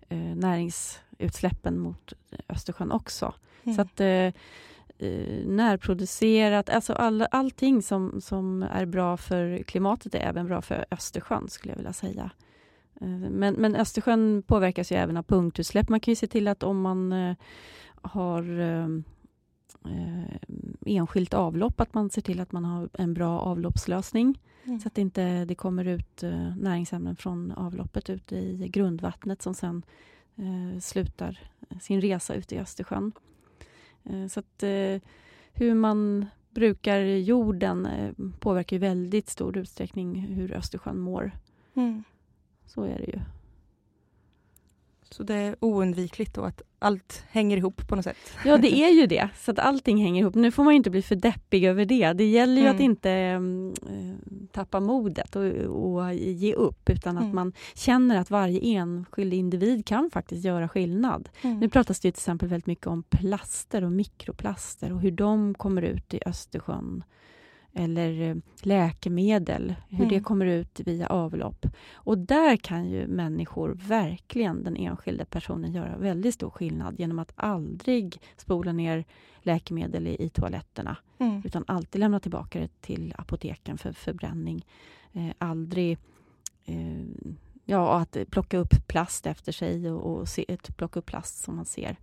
eh, 0.10 0.36
näringsutsläppen 0.36 1.80
mot 1.80 2.14
Östersjön 2.50 2.92
också. 2.92 3.34
Mm. 3.64 3.76
Så 3.76 3.82
att 3.82 4.00
eh, 4.00 4.08
eh, 4.08 5.46
närproducerat. 5.46 6.70
Alltså 6.70 6.94
all, 6.94 7.28
allting 7.32 7.82
som, 7.82 8.22
som 8.22 8.64
är 8.64 8.86
bra 8.86 9.18
för 9.18 9.64
klimatet 9.64 10.16
är 10.16 10.20
även 10.20 10.48
bra 10.48 10.62
för 10.62 10.86
Östersjön, 10.92 11.50
skulle 11.50 11.72
jag 11.72 11.78
vilja 11.78 11.94
säga. 11.94 12.32
Eh, 13.02 13.08
men, 13.08 13.54
men 13.54 13.76
Östersjön 13.76 14.44
påverkas 14.48 14.92
ju 14.92 14.96
även 14.96 15.18
av 15.18 15.24
punktutsläpp. 15.24 15.90
Man 15.90 16.00
kan 16.00 16.12
ju 16.12 16.16
se 16.16 16.28
till 16.28 16.48
att 16.48 16.64
om 16.64 16.82
man 16.82 17.14
eh, 17.14 17.36
har 18.02 18.44
eh, 19.86 20.38
enskilt 20.86 21.34
avlopp, 21.34 21.82
att 21.82 21.94
man 21.94 22.10
ser 22.10 22.22
till 22.22 22.40
att 22.40 22.52
man 22.52 22.66
har 22.66 22.90
en 22.94 23.14
bra 23.14 23.40
avloppslösning. 23.40 24.40
Mm. 24.66 24.80
Så 24.80 24.88
att 24.88 24.98
inte 24.98 25.46
det 25.46 25.56
kommer 25.56 25.86
ut 25.86 26.24
eh, 26.24 26.56
näringsämnen 26.58 27.16
från 27.16 27.52
avloppet 27.52 28.10
ut 28.10 28.32
i 28.32 28.68
grundvattnet 28.68 29.42
som 29.42 29.54
sen 29.54 29.84
eh, 30.36 30.80
slutar 30.80 31.40
sin 31.82 32.02
resa 32.02 32.34
ute 32.34 32.56
i 32.56 32.60
Östersjön. 32.60 33.12
Eh, 34.04 34.28
så 34.28 34.40
att 34.40 34.64
eh, 34.64 35.02
hur 35.54 35.74
man 35.74 36.26
brukar 36.50 37.00
jorden 37.00 37.86
eh, 37.86 38.14
påverkar 38.40 38.76
i 38.76 38.80
väldigt 38.80 39.30
stor 39.30 39.58
utsträckning 39.58 40.16
hur 40.16 40.54
Östersjön 40.54 41.00
mår. 41.00 41.32
Mm. 41.74 42.04
Så 42.66 42.84
är 42.84 42.98
det 42.98 43.06
ju. 43.06 43.20
Så 45.14 45.24
det 45.24 45.34
är 45.34 45.56
oundvikligt 45.60 46.36
då 46.36 46.42
att 46.42 46.62
allt 46.80 47.24
hänger 47.30 47.58
ihop 47.58 47.88
på 47.88 47.96
något 47.96 48.06
sätt? 48.06 48.18
Ja, 48.46 48.58
det 48.58 48.74
är 48.74 48.90
ju 48.90 49.08
det. 49.08 49.30
Så 49.38 49.52
att 49.52 49.60
allting 49.60 49.98
hänger 49.98 50.22
ihop. 50.22 50.36
Nu 50.36 50.52
får 50.52 50.64
man 50.64 50.74
inte 50.74 50.90
bli 50.90 51.02
för 51.02 51.16
deppig 51.16 51.66
över 51.66 51.86
det. 51.86 52.14
Det 52.14 52.26
gäller 52.26 52.56
ju 52.56 52.68
mm. 52.68 52.76
att 52.76 52.82
inte 52.82 53.12
äh, 53.12 53.42
tappa 54.52 54.80
modet 54.80 55.36
och, 55.36 55.46
och, 55.86 56.14
ge 56.14 56.54
upp, 56.54 56.90
utan 56.90 57.18
att 57.18 57.24
mm. 57.24 57.36
man 57.36 57.54
känner 57.74 58.18
att 58.20 58.30
varje 58.30 58.60
enskild 58.60 59.34
individ 59.34 59.86
kan 59.86 60.10
faktiskt 60.12 60.46
göra 60.46 60.70
skillnad. 60.70 61.30
Mm. 61.42 61.60
Nu 61.60 61.70
pratas 61.70 62.00
det 62.00 62.02
till 62.02 62.20
exempel 62.20 62.50
väldigt 62.50 62.68
mycket 62.68 62.88
om 62.88 63.04
plaster 63.04 63.84
och 63.84 63.92
mikroplaster 63.92 64.94
och 64.94 65.02
hur 65.02 65.12
de 65.12 65.54
kommer 65.54 65.82
ut 65.82 66.14
i 66.14 66.20
Östersjön 66.26 67.04
eller 67.74 68.22
eh, 68.22 68.36
läkemedel, 68.62 69.76
hur 69.90 70.00
mm. 70.00 70.10
det 70.10 70.20
kommer 70.20 70.46
ut 70.46 70.80
via 70.80 71.08
avlopp. 71.08 71.66
Och 71.94 72.18
där 72.18 72.58
kan 72.58 72.90
ju 72.90 73.08
människor, 73.08 73.70
verkligen 73.88 74.64
den 74.64 74.76
enskilda 74.78 75.26
personen, 75.26 75.74
göra 75.74 75.98
väldigt 75.98 76.34
stor 76.34 76.50
skillnad 76.50 77.00
genom 77.00 77.20
att 77.20 77.32
aldrig 77.36 78.22
spola 78.38 78.72
ner 78.72 79.06
läkemedel 79.42 80.08
i, 80.08 80.24
i 80.24 80.30
toaletterna, 80.30 80.98
mm. 81.18 81.42
utan 81.46 81.64
alltid 81.68 82.00
lämna 82.00 82.20
tillbaka 82.20 82.60
det 82.60 82.82
till 82.82 83.14
apoteken 83.18 83.78
för 83.78 83.92
förbränning. 83.92 84.66
Eh, 85.14 85.30
aldrig 85.38 85.98
eh, 86.66 87.06
ja, 87.66 88.00
att 88.00 88.18
plocka 88.30 88.58
upp 88.58 88.88
plast 88.88 89.28
efter 89.28 89.52
sig 89.52 89.92
och, 89.92 90.18
och 90.18 90.28
se, 90.28 90.58
plocka 90.76 91.00
upp 91.00 91.06
plast 91.06 91.44
som 91.44 91.56
man 91.56 91.66
ser 91.66 91.98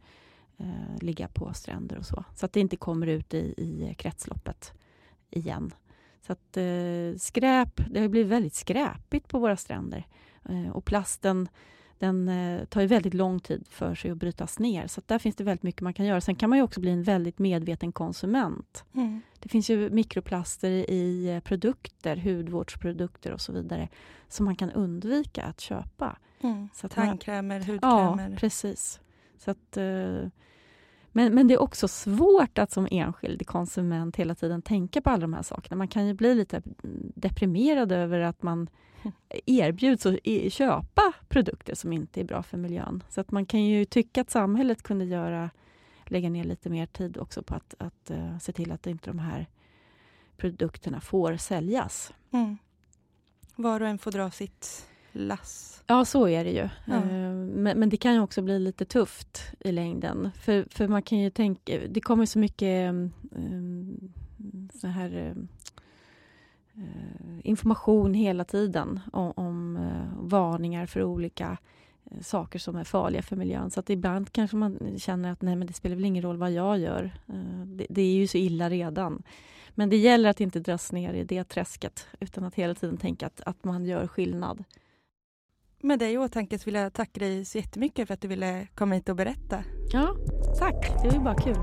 eh, 0.59 0.99
ligga 1.01 1.29
på 1.29 1.55
stränder 1.55 1.99
och 1.99 2.07
så. 2.07 2.25
Så 2.35 2.47
att 2.47 2.53
det 2.53 2.61
inte 2.61 2.77
kommer 2.77 3.07
ut 3.07 3.35
i, 3.35 3.55
i 3.57 3.95
kretsloppet 3.99 4.73
igen. 5.31 5.75
Så 6.27 6.33
att 6.33 6.57
eh, 6.57 7.19
skräp, 7.19 7.81
det 7.91 8.01
har 8.01 8.09
blivit 8.09 8.33
väldigt 8.33 8.55
skräpigt 8.55 9.29
på 9.29 9.39
våra 9.39 9.57
stränder. 9.57 10.07
Eh, 10.49 10.71
och 10.71 10.85
plasten 10.85 11.49
den 12.01 12.29
eh, 12.29 12.65
tar 12.65 12.81
ju 12.81 12.87
väldigt 12.87 13.15
lång 13.15 13.41
tid 13.41 13.67
för 13.71 13.95
sig 13.95 14.11
att 14.11 14.17
brytas 14.17 14.59
ner. 14.59 14.87
Så 14.87 15.03
där 15.07 15.19
finns 15.19 15.37
det 15.37 15.45
väldigt 15.45 15.63
mycket 15.63 15.81
man 15.81 15.95
kan 15.95 16.07
göra. 16.07 16.21
Sen 16.21 16.37
kan 16.37 16.51
man 16.51 16.59
ju 16.59 16.63
också 16.63 16.81
bli 16.81 16.91
en 16.91 17.03
väldigt 17.03 17.39
medveten 17.39 17.93
konsument. 17.93 18.85
Mm. 18.95 19.21
Det 19.39 19.49
finns 19.49 19.71
ju 19.71 19.91
mikroplaster 19.91 20.71
i 20.71 21.29
eh, 21.35 21.41
produkter, 21.41 22.17
hudvårdsprodukter 22.17 23.33
och 23.33 23.41
så 23.41 23.53
vidare 23.53 23.89
som 24.29 24.45
man 24.45 24.57
kan 24.57 24.71
undvika 24.71 25.43
att 25.43 25.61
köpa. 25.61 26.19
Mm. 26.41 26.69
Så 26.75 26.87
att 26.87 26.93
Tandkrämer, 26.93 27.59
hudkrämer. 27.59 28.31
Ja, 28.31 28.37
precis. 28.37 29.01
Så 29.39 29.51
att, 29.51 29.77
eh, 29.77 30.29
Men, 31.13 31.35
men 31.35 31.49
det 31.49 31.55
är 31.55 31.63
också 31.63 31.89
svårt 31.89 32.59
att 32.59 32.73
som 32.73 32.89
enskild 32.91 33.47
konsument 33.47 34.17
hela 34.17 34.35
tiden 34.35 34.63
tänka 34.63 35.01
på 35.01 35.11
alla 35.11 35.21
de 35.21 35.35
här 35.35 35.43
sakerna. 35.43 35.77
Man 35.77 35.89
kan 35.89 36.07
ju 36.07 36.15
bli 36.15 36.35
lite 36.35 36.63
deprimerad 37.15 37.93
över 37.93 38.21
att 38.21 38.43
man 38.43 38.71
erbjuds 39.47 40.07
att 40.07 40.17
köpa 40.53 41.13
produkter 41.29 41.75
som 41.75 41.93
inte 41.93 42.21
är 42.21 42.25
bra 42.25 42.43
för 42.43 42.59
miljön. 42.59 43.03
Så 43.09 43.21
att 43.21 43.31
man 43.31 43.47
kan 43.47 43.65
ju 43.65 43.85
tycka 43.85 44.21
att 44.21 44.31
samhället 44.31 44.83
kunde 44.83 45.05
göra, 45.05 45.51
lägga 46.07 46.31
ner 46.31 46.45
lite 46.45 46.71
mer 46.71 46.87
tid 46.87 47.19
också 47.19 47.43
på 47.43 47.55
att, 47.55 47.75
att 47.79 48.11
uh, 48.11 48.39
se 48.39 48.53
till 48.53 48.73
att 48.73 48.87
inte 48.87 49.11
de 49.11 49.19
här 49.19 49.47
produkterna 50.37 51.01
får 51.01 51.37
säljas. 51.37 52.13
Mm. 52.31 52.59
Var 53.57 53.81
och 53.81 53.89
en 53.89 53.99
får 53.99 54.11
dra 54.11 54.31
sitt 54.31 54.87
lass. 55.13 55.80
Ja, 55.91 56.05
så 56.05 56.29
är 56.29 56.45
det 56.45 56.51
ju. 56.51 56.69
Ja. 56.85 56.95
Eh, 56.95 57.33
men, 57.33 57.79
men, 57.79 57.89
det 57.89 57.97
kan 57.97 58.15
ju 58.15 58.21
också 58.21 58.43
bli 58.43 58.59
lite 58.59 58.85
tufft 58.85 59.43
i 59.61 59.73
längden. 59.73 60.31
För, 60.41 60.67
för 60.71 60.89
man 60.89 61.03
kan 61.03 61.19
ju 61.19 61.31
tänka, 61.31 61.79
det 61.89 62.01
kommer 62.01 62.27
så 62.27 62.39
mycket 62.39 62.91
um, 62.91 63.13
så 64.75 64.87
här 64.87 65.35
uh, 66.77 66.85
information 67.45 68.15
hela 68.15 68.45
tiden 68.45 69.01
om, 69.13 69.33
om 69.37 69.77
uh, 69.77 70.29
varningar 70.29 70.87
för 70.87 71.03
olika 71.03 71.57
uh, 72.13 72.21
saker 72.21 72.59
som 72.59 72.77
är 72.77 72.85
farliga 72.85 73.23
för 73.23 73.37
miljön. 73.37 73.71
Så 73.71 73.81
att 73.81 73.91
ibland 73.91 74.33
kanske 74.33 74.57
man 74.57 74.99
känner 74.99 75.33
att 75.33 75.43
nej, 75.43 75.57
men 75.57 75.67
det 75.67 75.73
spelar 75.73 75.97
väl 75.97 76.05
ingen 76.05 76.23
roll 76.23 76.37
vad 76.37 76.53
jag 76.53 76.79
gör. 76.79 77.11
Det, 77.67 77.87
det, 77.91 78.03
är 78.03 78.15
ju 78.15 78.27
så 78.27 78.39
illa 78.39 78.71
redan. 78.71 79.23
Men 79.71 79.91
det 79.91 79.97
gäller 79.97 80.31
att 80.31 80.41
inte 80.41 80.61
dras 80.61 80.93
ner 80.93 81.15
i 81.15 81.25
det 81.25 81.45
träsket 81.45 82.07
utan 82.21 82.45
att 82.45 82.55
hela 82.55 82.75
tiden 82.75 82.97
tänka 82.97 83.27
att, 83.27 83.41
att 83.41 83.65
man 83.65 83.85
gör 83.85 84.07
skillnad. 84.07 84.65
Med 85.83 85.99
det 85.99 86.11
i 86.11 86.19
åtanke 86.19 86.59
så 86.59 86.65
vill 86.65 86.75
jag 86.75 86.93
tacka 86.93 87.21
dig 87.21 87.45
så 87.45 87.59
jättemycket 87.59 88.07
för 88.07 88.15
att 88.15 88.21
du 88.21 88.29
ville 88.29 88.67
komma 88.75 88.95
hit 88.95 89.09
och 89.09 89.17
berätta. 89.17 89.65
Ja, 89.93 90.17
tack. 90.59 91.03
Det 91.03 91.09
var 91.09 91.15
ju 91.15 91.21
bara 91.21 91.35
kul. 91.35 91.57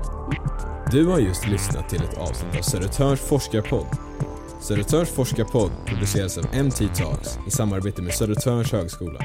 Du 0.92 1.06
har 1.06 1.18
just 1.18 1.46
lyssnat 1.46 1.88
till 1.88 2.02
ett 2.02 2.18
avsnitt 2.18 2.58
av 2.58 2.62
Södertörns 2.62 3.20
forskarpodd. 3.20 3.86
Södertörns 4.60 5.10
forskarpodd 5.10 5.70
produceras 5.86 6.38
av 6.38 6.44
MT 6.44 6.88
Talks 6.94 7.38
i 7.46 7.50
samarbete 7.50 8.02
med 8.02 8.14
Södertörns 8.14 8.72
högskola. 8.72 9.20